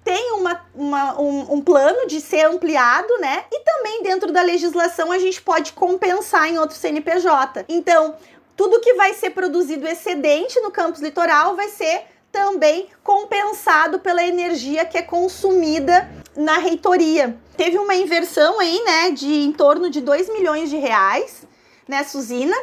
[0.04, 3.44] tem uma, uma um, um, plano de ser ampliado, né?
[3.50, 7.64] E também dentro da legislação a gente pode compensar em outro CNPJ.
[7.68, 8.14] Então,
[8.54, 12.04] tudo que vai ser produzido excedente no campus litoral vai ser
[12.36, 17.34] também compensado pela energia que é consumida na reitoria.
[17.56, 21.46] Teve uma inversão aí, né, de em torno de 2 milhões de reais
[21.88, 22.54] nessa usina,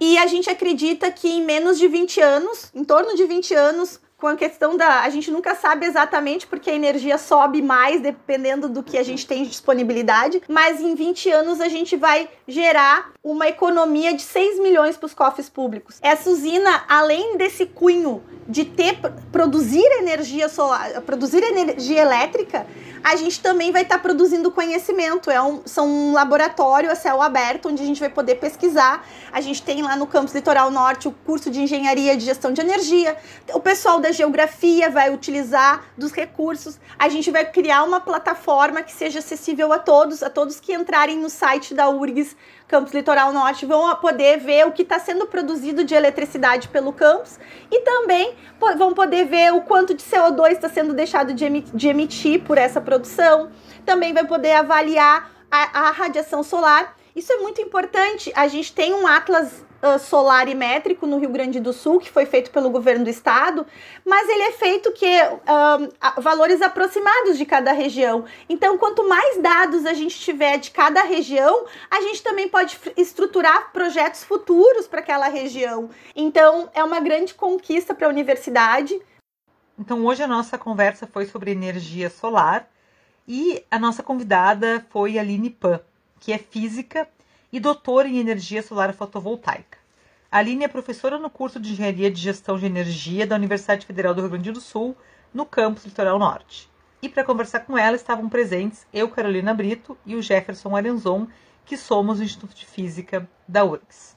[0.00, 4.00] e a gente acredita que em menos de 20 anos, em torno de 20 anos,
[4.16, 5.00] com a questão da.
[5.00, 9.26] A gente nunca sabe exatamente porque a energia sobe mais dependendo do que a gente
[9.26, 14.60] tem de disponibilidade, mas em 20 anos a gente vai gerar uma economia de 6
[14.60, 15.98] milhões para os cofres públicos.
[16.02, 18.98] Essa usina, além desse cunho de ter
[19.30, 22.66] produzir energia solar, produzir energia elétrica,
[23.02, 25.30] a gente também vai estar tá produzindo conhecimento.
[25.30, 29.06] É um, são um laboratório a céu aberto onde a gente vai poder pesquisar.
[29.32, 32.60] A gente tem lá no campus Litoral Norte o curso de engenharia de gestão de
[32.60, 33.16] energia.
[33.54, 36.78] O pessoal da geografia vai utilizar dos recursos.
[36.98, 41.18] A gente vai criar uma plataforma que seja acessível a todos, a todos que entrarem
[41.18, 42.36] no site da URGS
[42.70, 47.36] Campus Litoral Norte vão poder ver o que está sendo produzido de eletricidade pelo campus
[47.68, 48.36] e também
[48.78, 52.56] vão poder ver o quanto de CO2 está sendo deixado de emitir, de emitir por
[52.56, 53.50] essa produção.
[53.84, 56.96] Também vai poder avaliar a, a radiação solar.
[57.14, 58.32] Isso é muito importante.
[58.36, 62.10] A gente tem um atlas uh, solar e métrico no Rio Grande do Sul, que
[62.10, 63.66] foi feito pelo governo do estado,
[64.04, 68.24] mas ele é feito que uh, valores aproximados de cada região.
[68.48, 73.72] Então, quanto mais dados a gente tiver de cada região, a gente também pode estruturar
[73.72, 75.90] projetos futuros para aquela região.
[76.14, 79.00] Então, é uma grande conquista para a universidade.
[79.78, 82.68] Então, hoje a nossa conversa foi sobre energia solar
[83.26, 85.80] e a nossa convidada foi a Aline Pan,
[86.18, 87.08] que é física
[87.52, 89.78] e doutora em energia solar fotovoltaica.
[90.30, 94.20] Aline é professora no curso de Engenharia de Gestão de Energia da Universidade Federal do
[94.20, 94.96] Rio Grande do Sul,
[95.34, 96.70] no campus Litoral Norte.
[97.02, 101.26] E para conversar com ela estavam presentes eu, Carolina Brito, e o Jefferson Arenzon,
[101.64, 104.16] que somos o Instituto de Física da URGS.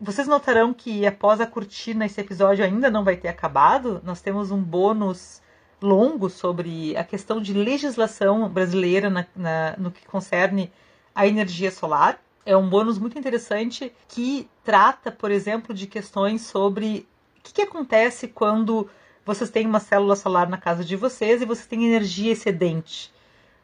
[0.00, 4.00] Vocês notarão que após a cortina esse episódio ainda não vai ter acabado.
[4.04, 5.40] Nós temos um bônus
[5.80, 10.72] longo sobre a questão de legislação brasileira na, na, no que concerne
[11.14, 17.06] a energia solar é um bônus muito interessante que trata, por exemplo, de questões sobre
[17.38, 18.88] o que, que acontece quando
[19.24, 23.12] vocês têm uma célula solar na casa de vocês e vocês têm energia excedente.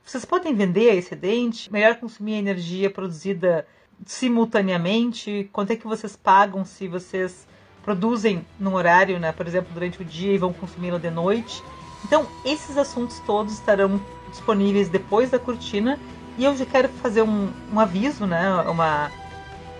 [0.04, 1.72] Vocês podem vender a excedente?
[1.72, 3.64] Melhor consumir a energia produzida
[4.04, 5.48] simultaneamente?
[5.52, 7.46] Quanto é que vocês pagam se vocês
[7.84, 11.62] produzem num horário, né, por exemplo, durante o dia e vão consumi-la de noite?
[12.04, 16.00] Então, esses assuntos todos estarão disponíveis depois da cortina
[16.38, 19.10] e eu já quero fazer um, um aviso, né, uma,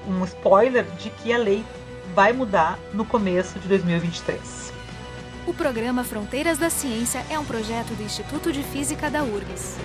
[0.06, 1.64] um spoiler de que a lei
[2.14, 4.72] vai mudar no começo de 2023.
[5.46, 9.76] O programa Fronteiras da Ciência é um projeto do Instituto de Física da URGS.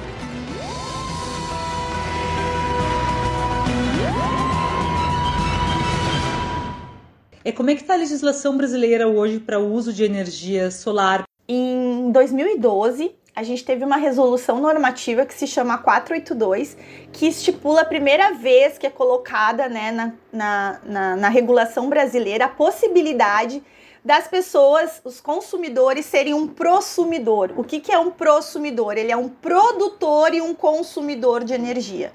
[7.43, 11.23] É como é que está a legislação brasileira hoje para o uso de energia solar?
[11.47, 16.76] Em 2012, a gente teve uma resolução normativa que se chama 482,
[17.13, 22.45] que estipula a primeira vez que é colocada né, na, na, na, na regulação brasileira
[22.45, 23.62] a possibilidade
[24.03, 27.51] das pessoas, os consumidores, serem um prosumidor.
[27.57, 28.93] O que, que é um prosumidor?
[28.97, 32.12] Ele é um produtor e um consumidor de energia.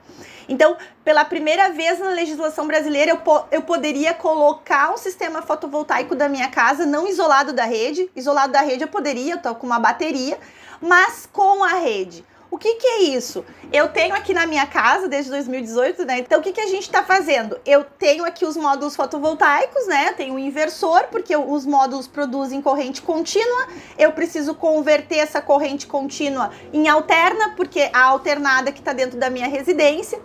[0.48, 6.14] Então, pela primeira vez na legislação brasileira, eu, po eu poderia colocar um sistema fotovoltaico
[6.14, 8.10] da minha casa, não isolado da rede.
[8.14, 10.38] Isolado da rede eu poderia, eu tô com uma bateria,
[10.80, 12.24] mas com a rede.
[12.52, 13.42] O que, que, é isso?
[13.72, 16.18] Eu tenho aqui na minha casa desde 2018, né?
[16.18, 17.58] Então o que, que a gente está fazendo?
[17.64, 20.12] Eu tenho aqui os módulos fotovoltaicos, né?
[20.12, 23.68] Tenho um inversor, porque os módulos produzem corrente contínua.
[23.98, 29.30] Eu preciso converter essa corrente contínua em alterna, porque a alternada que está dentro da
[29.30, 30.20] minha residência.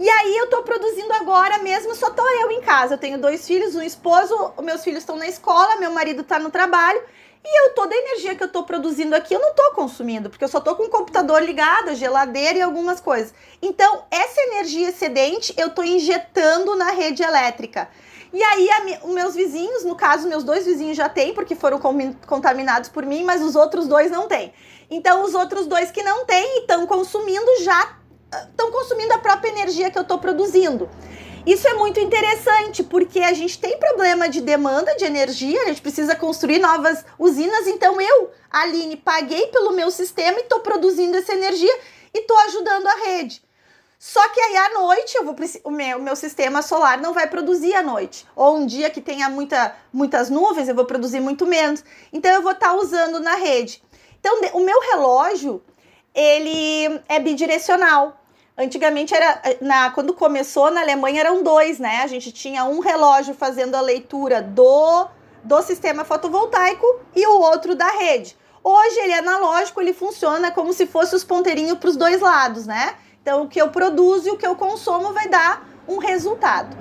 [0.00, 2.94] E aí eu tô produzindo agora mesmo, só tô eu em casa.
[2.94, 6.50] Eu tenho dois filhos, um esposo, meus filhos estão na escola, meu marido tá no
[6.50, 7.00] trabalho.
[7.44, 10.44] E eu toda a energia que eu estou produzindo aqui eu não estou consumindo, porque
[10.44, 13.34] eu só estou com o computador ligado, geladeira e algumas coisas.
[13.60, 17.88] Então, essa energia excedente eu estou injetando na rede elétrica.
[18.32, 21.80] E aí, a, os meus vizinhos, no caso, meus dois vizinhos já têm, porque foram
[22.26, 24.54] contaminados por mim, mas os outros dois não têm.
[24.88, 27.98] Então, os outros dois que não têm e estão consumindo já
[28.48, 30.88] estão consumindo a própria energia que eu estou produzindo.
[31.44, 35.82] Isso é muito interessante, porque a gente tem problema de demanda de energia, a gente
[35.82, 41.32] precisa construir novas usinas, então eu, Aline, paguei pelo meu sistema e estou produzindo essa
[41.32, 41.74] energia
[42.14, 43.42] e estou ajudando a rede.
[43.98, 47.74] Só que aí à noite eu vou o meu, meu sistema solar não vai produzir
[47.74, 48.26] à noite.
[48.34, 51.84] Ou um dia que tenha muita, muitas nuvens, eu vou produzir muito menos.
[52.12, 53.80] Então eu vou estar tá usando na rede.
[54.18, 55.62] Então o meu relógio
[56.12, 58.21] ele é bidirecional.
[58.56, 62.02] Antigamente era na quando começou na Alemanha eram dois, né?
[62.02, 65.08] A gente tinha um relógio fazendo a leitura do
[65.42, 66.86] do sistema fotovoltaico
[67.16, 68.36] e o outro da rede.
[68.62, 72.64] Hoje ele é analógico, ele funciona como se fosse os ponteirinhos para os dois lados,
[72.64, 72.94] né?
[73.20, 76.76] Então, o que eu produzo e o que eu consumo vai dar um resultado.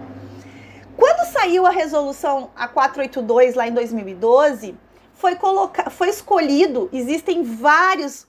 [0.95, 4.75] Quando saiu a resolução a 482 lá em 2012,
[5.13, 5.89] foi, coloca...
[5.89, 8.27] foi escolhido, existem várias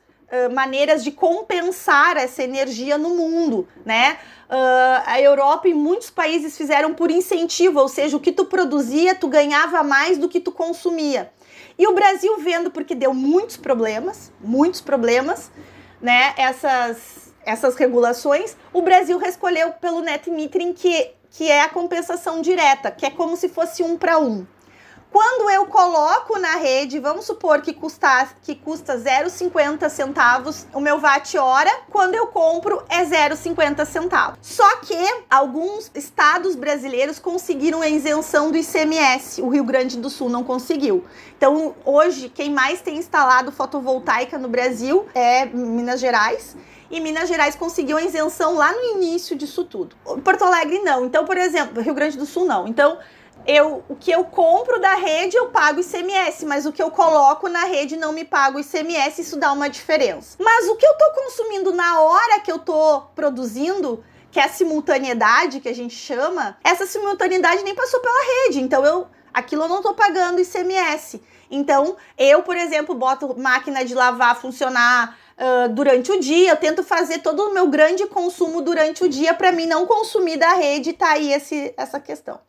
[0.53, 4.19] maneiras de compensar essa energia no mundo, né?
[4.49, 9.15] Uh, a Europa e muitos países fizeram por incentivo, ou seja, o que tu produzia,
[9.15, 11.31] tu ganhava mais do que tu consumia.
[11.79, 15.51] E o Brasil vendo, porque deu muitos problemas, muitos problemas,
[16.01, 16.35] né?
[16.37, 22.91] Essas essas regulações, o Brasil escolheu pelo net metering, que, que é a compensação direta,
[22.91, 24.47] que é como se fosse um para um.
[25.13, 30.99] Quando eu coloco na rede, vamos supor que, custar, que custa 0,50 centavos o meu
[30.99, 34.39] watt-hora, quando eu compro é 0,50 centavos.
[34.41, 34.97] Só que
[35.29, 41.05] alguns estados brasileiros conseguiram a isenção do ICMS, o Rio Grande do Sul não conseguiu.
[41.37, 46.57] Então, hoje, quem mais tem instalado fotovoltaica no Brasil é Minas Gerais
[46.91, 49.95] e Minas Gerais conseguiu a isenção lá no início disso tudo.
[50.25, 51.05] Porto Alegre não.
[51.05, 52.67] Então, por exemplo, Rio Grande do Sul não.
[52.67, 52.99] Então,
[53.47, 57.49] eu, o que eu compro da rede eu pago ICMS, mas o que eu coloco
[57.49, 60.37] na rede não me pago ICMS, isso dá uma diferença.
[60.39, 64.49] Mas o que eu tô consumindo na hora que eu tô produzindo, que é a
[64.49, 69.69] simultaneidade que a gente chama, essa simultaneidade nem passou pela rede, então eu aquilo eu
[69.69, 71.23] não tô pagando ICMS.
[71.51, 76.83] Então, eu, por exemplo, boto máquina de lavar funcionar uh, durante o dia, eu tento
[76.83, 80.93] fazer todo o meu grande consumo durante o dia para mim não consumir da rede,
[80.93, 82.41] tá aí esse, essa questão.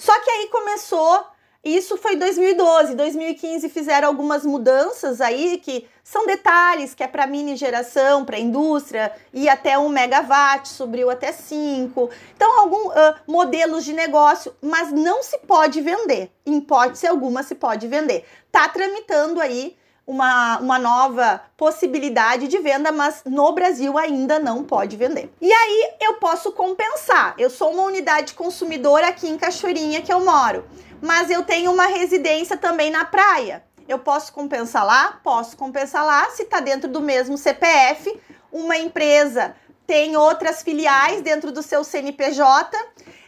[0.00, 1.26] Só que aí começou
[1.62, 7.54] isso foi 2012, 2015 fizeram algumas mudanças aí que são detalhes que é para mini
[7.54, 12.08] geração, para indústria e até 1 megawatt, subiu até 5.
[12.34, 16.30] Então alguns uh, modelos de negócio, mas não se pode vender.
[16.46, 18.24] Em hipótese alguma se pode vender.
[18.50, 19.76] Tá tramitando aí
[20.06, 25.32] uma, uma nova possibilidade de venda, mas no Brasil ainda não pode vender.
[25.40, 27.34] E aí eu posso compensar.
[27.38, 30.64] Eu sou uma unidade consumidora aqui em Cachoeirinha que eu moro,
[31.00, 33.62] mas eu tenho uma residência também na praia.
[33.88, 35.18] Eu posso compensar lá?
[35.22, 38.20] Posso compensar lá se está dentro do mesmo CPF.
[38.52, 39.54] Uma empresa
[39.86, 42.78] tem outras filiais dentro do seu CNPJ.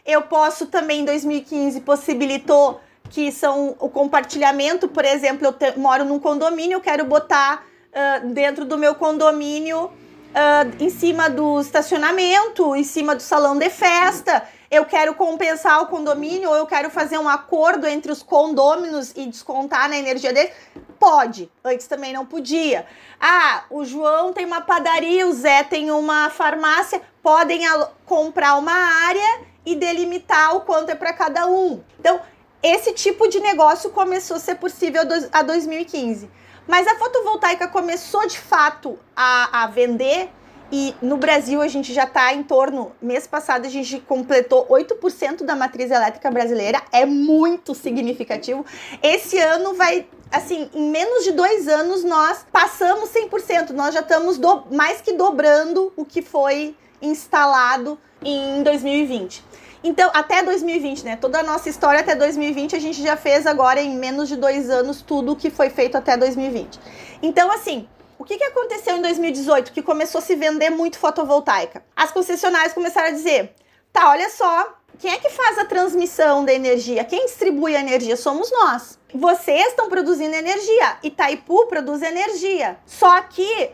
[0.05, 6.05] Eu posso também, em 2015, possibilitou que são o compartilhamento, por exemplo, eu te, moro
[6.05, 12.75] num condomínio, eu quero botar uh, dentro do meu condomínio, uh, em cima do estacionamento,
[12.75, 14.43] em cima do salão de festa,
[14.73, 19.27] eu quero compensar o condomínio ou eu quero fazer um acordo entre os condôminos e
[19.27, 20.51] descontar na energia dele.
[20.99, 22.87] Pode, antes também não podia.
[23.19, 27.61] Ah, o João tem uma padaria, o Zé tem uma farmácia, podem
[28.03, 31.79] comprar uma área e delimitar o quanto é para cada um.
[31.99, 32.19] Então,
[32.63, 35.01] esse tipo de negócio começou a ser possível
[35.31, 36.29] a 2015.
[36.65, 40.29] Mas a fotovoltaica começou de fato a, a vender
[40.71, 45.43] e no Brasil a gente já está em torno, mês passado a gente completou 8%
[45.43, 48.65] da matriz elétrica brasileira, é muito significativo.
[49.03, 54.39] Esse ano vai, assim, em menos de dois anos nós passamos 100%, nós já estamos
[54.39, 59.43] do, mais que dobrando o que foi instalado em 2020.
[59.83, 61.15] Então, até 2020, né?
[61.17, 64.69] Toda a nossa história até 2020 a gente já fez agora em menos de dois
[64.69, 66.79] anos tudo o que foi feito até 2020.
[67.21, 71.83] Então, assim, o que, que aconteceu em 2018 que começou a se vender muito fotovoltaica?
[71.95, 73.53] As concessionárias começaram a dizer:
[73.91, 77.03] tá, olha só, quem é que faz a transmissão da energia?
[77.03, 78.15] Quem distribui a energia?
[78.15, 78.97] Somos nós.
[79.13, 80.97] Vocês estão produzindo energia.
[81.03, 82.77] Itaipu produz energia.
[82.85, 83.71] Só que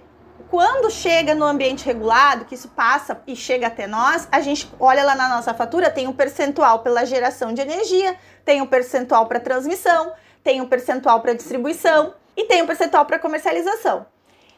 [0.50, 5.04] quando chega no ambiente regulado, que isso passa e chega até nós, a gente olha
[5.04, 9.40] lá na nossa fatura, tem um percentual pela geração de energia, tem um percentual para
[9.40, 10.12] transmissão,
[10.44, 14.08] tem um percentual para distribuição e tem um percentual para comercialização.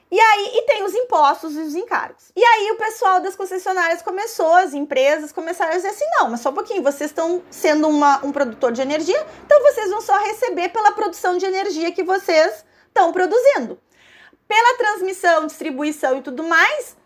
[0.09, 2.31] E aí, e tem os impostos e os encargos.
[2.35, 6.41] E aí o pessoal das concessionárias começou, as empresas começaram a dizer assim: não, mas
[6.41, 10.17] só um pouquinho, vocês estão sendo uma, um produtor de energia, então vocês vão só
[10.19, 13.79] receber pela produção de energia que vocês estão produzindo
[14.51, 16.97] pela transmissão, distribuição e tudo mais,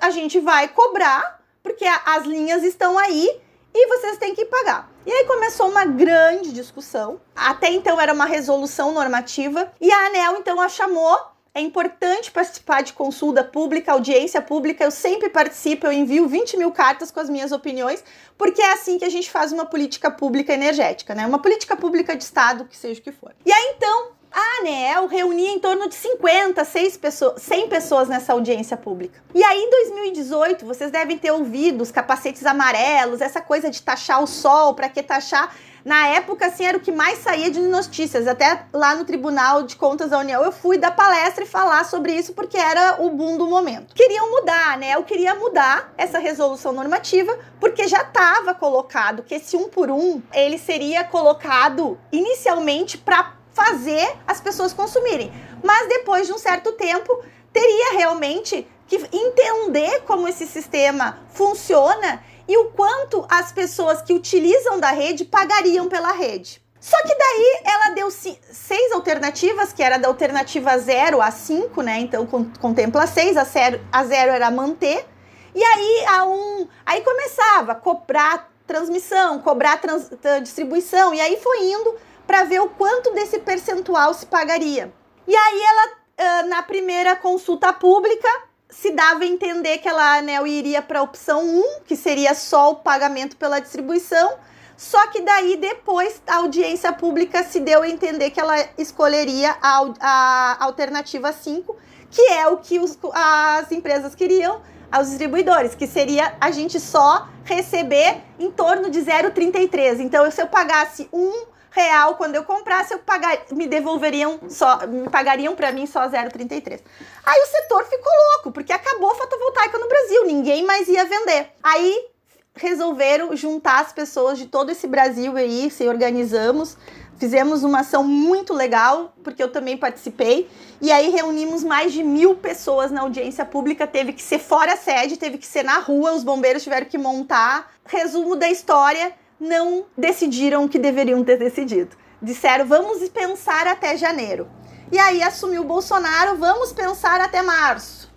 [0.00, 3.40] a, gente vai cobrar, porque as linhas estão aí
[3.72, 4.90] e vocês têm que pagar.
[5.06, 7.20] E aí começou uma grande discussão.
[7.36, 11.16] Até então era uma resolução normativa e a ANEL então a chamou
[11.54, 14.82] é importante participar de consulta pública, audiência pública.
[14.82, 18.02] Eu sempre participo, eu envio 20 mil cartas com as minhas opiniões,
[18.36, 21.24] porque é assim que a gente faz uma política pública energética, né?
[21.26, 23.34] Uma política pública de Estado, que seja o que for.
[23.46, 28.32] E aí então, a ANEEL reunia em torno de 50, 6 pessoas, 100 pessoas nessa
[28.32, 29.22] audiência pública.
[29.34, 34.22] E aí, em 2018, vocês devem ter ouvido os capacetes amarelos, essa coisa de taxar
[34.22, 35.54] o sol, para que taxar?
[35.84, 38.26] Na época, assim, era o que mais saía de notícias.
[38.26, 42.12] Até lá no Tribunal de Contas da União, eu fui dar palestra e falar sobre
[42.12, 43.94] isso porque era o boom do momento.
[43.94, 44.94] Queriam mudar, né?
[44.94, 50.20] Eu queria mudar essa resolução normativa porque já estava colocado que esse um por um,
[50.32, 55.32] ele seria colocado inicialmente para fazer as pessoas consumirem.
[55.64, 57.20] Mas depois de um certo tempo,
[57.52, 64.78] teria realmente que entender como esse sistema funciona e o quanto as pessoas que utilizam
[64.78, 66.62] da rede pagariam pela rede.
[66.80, 71.98] Só que daí ela deu seis alternativas, que era da alternativa 0 a 5, né?
[71.98, 72.24] Então
[72.60, 75.04] contempla seis, a 0 a zero era manter.
[75.52, 80.10] E aí a um, aí começava a cobrar transmissão, cobrar trans,
[80.42, 81.96] distribuição, e aí foi indo
[82.28, 84.92] para ver o quanto desse percentual se pagaria.
[85.26, 88.28] E aí ela, na primeira consulta pública,
[88.68, 92.72] se dava a entender que ela anel iria para a opção 1, que seria só
[92.72, 94.36] o pagamento pela distribuição,
[94.76, 99.90] só que daí depois a audiência pública se deu a entender que ela escolheria a,
[99.98, 101.74] a alternativa 5,
[102.10, 104.60] que é o que os, as empresas queriam,
[104.92, 110.00] aos distribuidores, que seria a gente só receber em torno de 0,33.
[110.00, 115.08] Então, se eu pagasse um real quando eu comprasse, eu pagar, me devolveriam só, me
[115.08, 116.80] pagariam para mim só 0,33.
[117.24, 121.52] Aí o setor ficou louco, porque acabou a fotovoltaica no Brasil, ninguém mais ia vender.
[121.62, 122.08] Aí
[122.56, 126.76] resolveram juntar as pessoas de todo esse Brasil aí, se organizamos,
[127.16, 130.48] fizemos uma ação muito legal, porque eu também participei,
[130.80, 134.76] e aí reunimos mais de mil pessoas na audiência pública, teve que ser fora a
[134.76, 137.72] sede, teve que ser na rua, os bombeiros tiveram que montar.
[137.84, 141.96] Resumo da história, não decidiram o que deveriam ter decidido.
[142.20, 144.48] Disseram, vamos pensar até janeiro.
[144.90, 148.08] E aí assumiu o Bolsonaro, vamos pensar até março.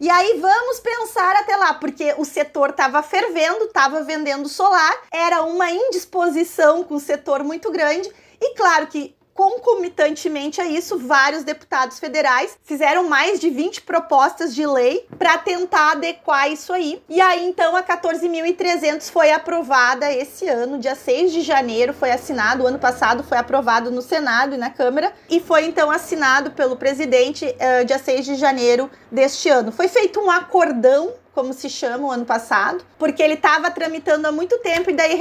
[0.00, 5.42] E aí vamos pensar até lá, porque o setor estava fervendo, estava vendendo solar, era
[5.42, 8.08] uma indisposição com o setor muito grande.
[8.40, 14.66] E claro que Concomitantemente a isso, vários deputados federais fizeram mais de 20 propostas de
[14.66, 17.00] lei para tentar adequar isso aí.
[17.08, 22.64] E aí, então, a 14.300 foi aprovada esse ano, dia 6 de janeiro, foi assinado.
[22.64, 26.74] O ano passado foi aprovado no Senado e na Câmara, e foi então assinado pelo
[26.74, 29.70] presidente uh, dia 6 de janeiro deste ano.
[29.70, 34.32] Foi feito um acordão como se chama o ano passado, porque ele estava tramitando há
[34.32, 35.18] muito tempo e daí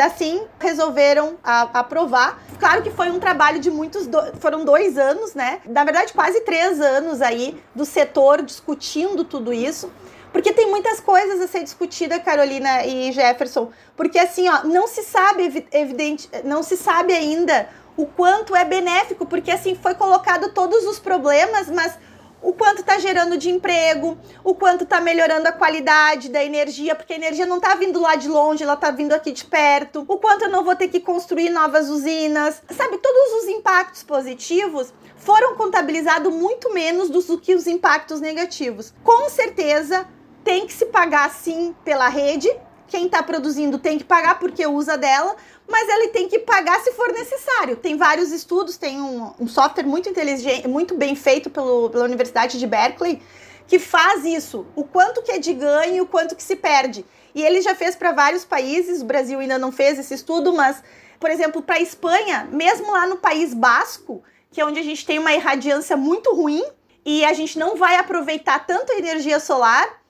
[0.00, 2.42] assim resolveram a, aprovar.
[2.58, 5.60] Claro que foi um trabalho de muitos, do, foram dois anos, né?
[5.66, 9.92] Na verdade, quase três anos aí do setor discutindo tudo isso.
[10.32, 13.70] Porque tem muitas coisas a ser discutida, Carolina e Jefferson.
[13.94, 19.26] Porque assim, ó, não se sabe evidente, não se sabe ainda o quanto é benéfico,
[19.26, 21.98] porque assim foi colocado todos os problemas, mas
[22.42, 27.12] o quanto está gerando de emprego, o quanto está melhorando a qualidade da energia, porque
[27.12, 30.18] a energia não está vindo lá de longe, ela está vindo aqui de perto, o
[30.18, 32.98] quanto eu não vou ter que construir novas usinas, sabe?
[32.98, 38.92] Todos os impactos positivos foram contabilizados muito menos do que os impactos negativos.
[39.04, 40.06] Com certeza
[40.42, 42.50] tem que se pagar sim pela rede,
[42.88, 45.34] quem está produzindo tem que pagar porque usa dela,
[45.68, 47.76] mas ele tem que pagar se for necessário.
[47.76, 52.58] Tem vários estudos, tem um, um software muito inteligente, muito bem feito pelo, pela Universidade
[52.58, 53.22] de Berkeley,
[53.66, 54.66] que faz isso.
[54.76, 57.04] O quanto que é de ganho e o quanto que se perde.
[57.34, 60.82] E ele já fez para vários países, o Brasil ainda não fez esse estudo, mas,
[61.18, 65.06] por exemplo, para a Espanha, mesmo lá no País Basco, que é onde a gente
[65.06, 66.62] tem uma irradiância muito ruim
[67.04, 70.01] e a gente não vai aproveitar tanto a energia solar,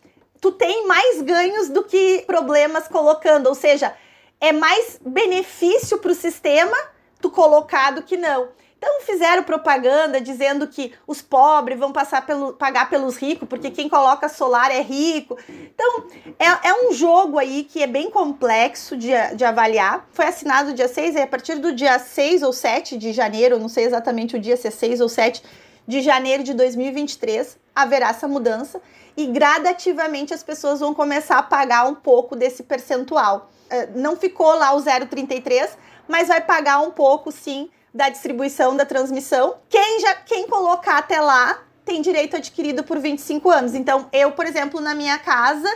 [0.43, 3.95] tu tem mais ganhos do que problemas colocando, ou seja,
[4.40, 6.76] é mais benefício para o sistema
[7.20, 8.49] tu colocar do que não.
[8.76, 13.88] Então fizeram propaganda dizendo que os pobres vão passar pelo, pagar pelos ricos, porque quem
[13.88, 15.38] coloca solar é rico.
[15.49, 20.09] Então é, é um jogo aí que é bem complexo de, de avaliar.
[20.11, 23.68] Foi assinado dia 6, e a partir do dia 6 ou 7 de janeiro, não
[23.68, 25.40] sei exatamente o dia, se é 6 ou 7
[25.86, 28.80] de janeiro de 2023, haverá essa mudança
[29.16, 33.50] e gradativamente as pessoas vão começar a pagar um pouco desse percentual.
[33.68, 35.70] É, não ficou lá o 0,33,
[36.08, 39.56] mas vai pagar um pouco sim da distribuição da transmissão.
[39.68, 43.74] Quem já quem colocar até lá tem direito adquirido por 25 anos.
[43.74, 45.68] Então, eu, por exemplo, na minha casa,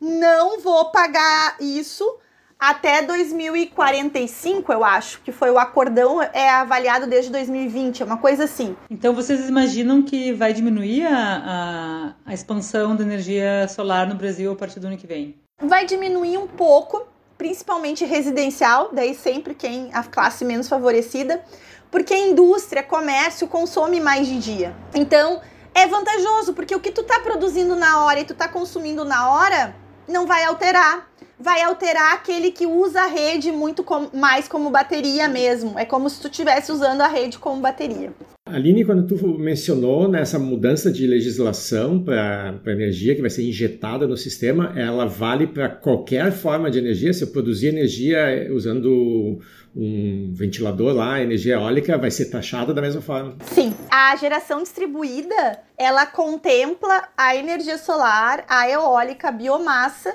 [0.00, 2.18] não vou pagar isso
[2.58, 8.44] até 2045, eu acho, que foi o acordão, é avaliado desde 2020, é uma coisa
[8.44, 8.76] assim.
[8.90, 14.52] Então vocês imaginam que vai diminuir a, a, a expansão da energia solar no Brasil
[14.52, 15.36] a partir do ano que vem?
[15.62, 21.42] Vai diminuir um pouco, principalmente residencial, daí sempre quem a classe menos favorecida,
[21.90, 24.74] porque indústria, comércio consome mais de dia.
[24.94, 25.40] Então,
[25.74, 29.30] é vantajoso, porque o que tu tá produzindo na hora e tu tá consumindo na
[29.30, 29.74] hora
[30.08, 31.08] não vai alterar.
[31.38, 35.78] Vai alterar aquele que usa a rede muito com, mais como bateria mesmo.
[35.78, 38.12] É como se tu estivesse usando a rede como bateria.
[38.46, 44.18] Aline, quando tu mencionou nessa mudança de legislação para energia que vai ser injetada no
[44.18, 47.12] sistema, ela vale para qualquer forma de energia?
[47.12, 49.40] Se eu produzir energia usando
[49.74, 53.36] um ventilador lá, energia eólica, vai ser taxada da mesma forma?
[53.46, 53.74] Sim.
[53.90, 60.14] A geração distribuída, ela contempla a energia solar, a eólica, a biomassa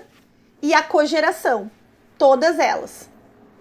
[0.61, 1.69] e a cogeração.
[2.17, 3.09] Todas elas.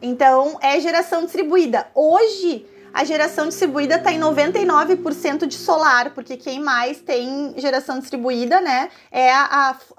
[0.01, 1.87] Então, é geração distribuída.
[1.95, 8.61] Hoje, a geração distribuída está em 99% de solar, porque quem mais tem geração distribuída,
[8.61, 9.45] né, é a,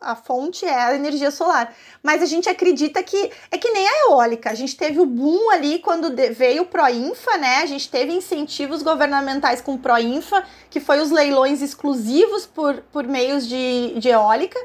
[0.01, 1.73] a, a, fonte, é a energia solar.
[2.01, 4.49] Mas a gente acredita que é que nem a eólica.
[4.49, 7.57] A gente teve o boom ali quando veio o Proinfa, né?
[7.57, 13.07] A gente teve incentivos governamentais com o Proinfa, que foi os leilões exclusivos por, por
[13.07, 14.59] meios de, de eólica.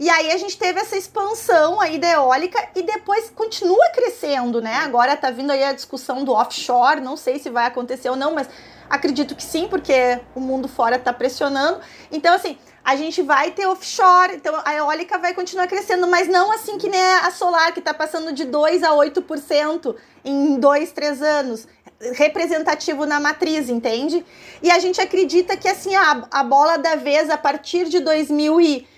[0.00, 4.76] E aí a gente teve essa expansão aí da eólica e depois continua crescendo, né?
[4.76, 8.34] Agora tá vindo aí a discussão do offshore, não sei se vai acontecer ou não,
[8.34, 8.48] mas
[8.88, 11.80] acredito que sim, porque o mundo fora tá pressionando.
[12.10, 16.50] Então, assim, a gente vai ter offshore, então a eólica vai continuar crescendo, mas não
[16.50, 19.94] assim que nem a solar, que tá passando de 2 a 8%
[20.24, 21.68] em 2, 3 anos
[22.14, 24.24] representativo na matriz, entende?
[24.62, 28.60] E a gente acredita que assim a, a bola da vez a partir de 2000
[28.62, 28.88] e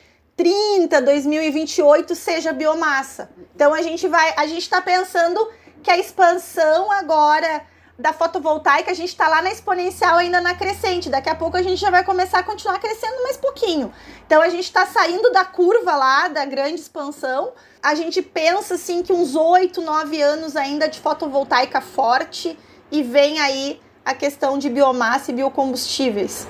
[0.43, 3.31] 2030, 2028 seja biomassa.
[3.55, 5.49] Então a gente vai, a gente está pensando
[5.83, 7.63] que a expansão agora
[7.99, 11.09] da fotovoltaica, a gente está lá na exponencial ainda na crescente.
[11.09, 13.93] Daqui a pouco a gente já vai começar a continuar crescendo mais pouquinho.
[14.27, 17.53] Então a gente está saindo da curva lá da grande expansão.
[17.81, 22.59] A gente pensa assim que uns 8, 9 anos ainda de fotovoltaica forte
[22.91, 26.49] e vem aí a questão de biomassa e biocombustíveis.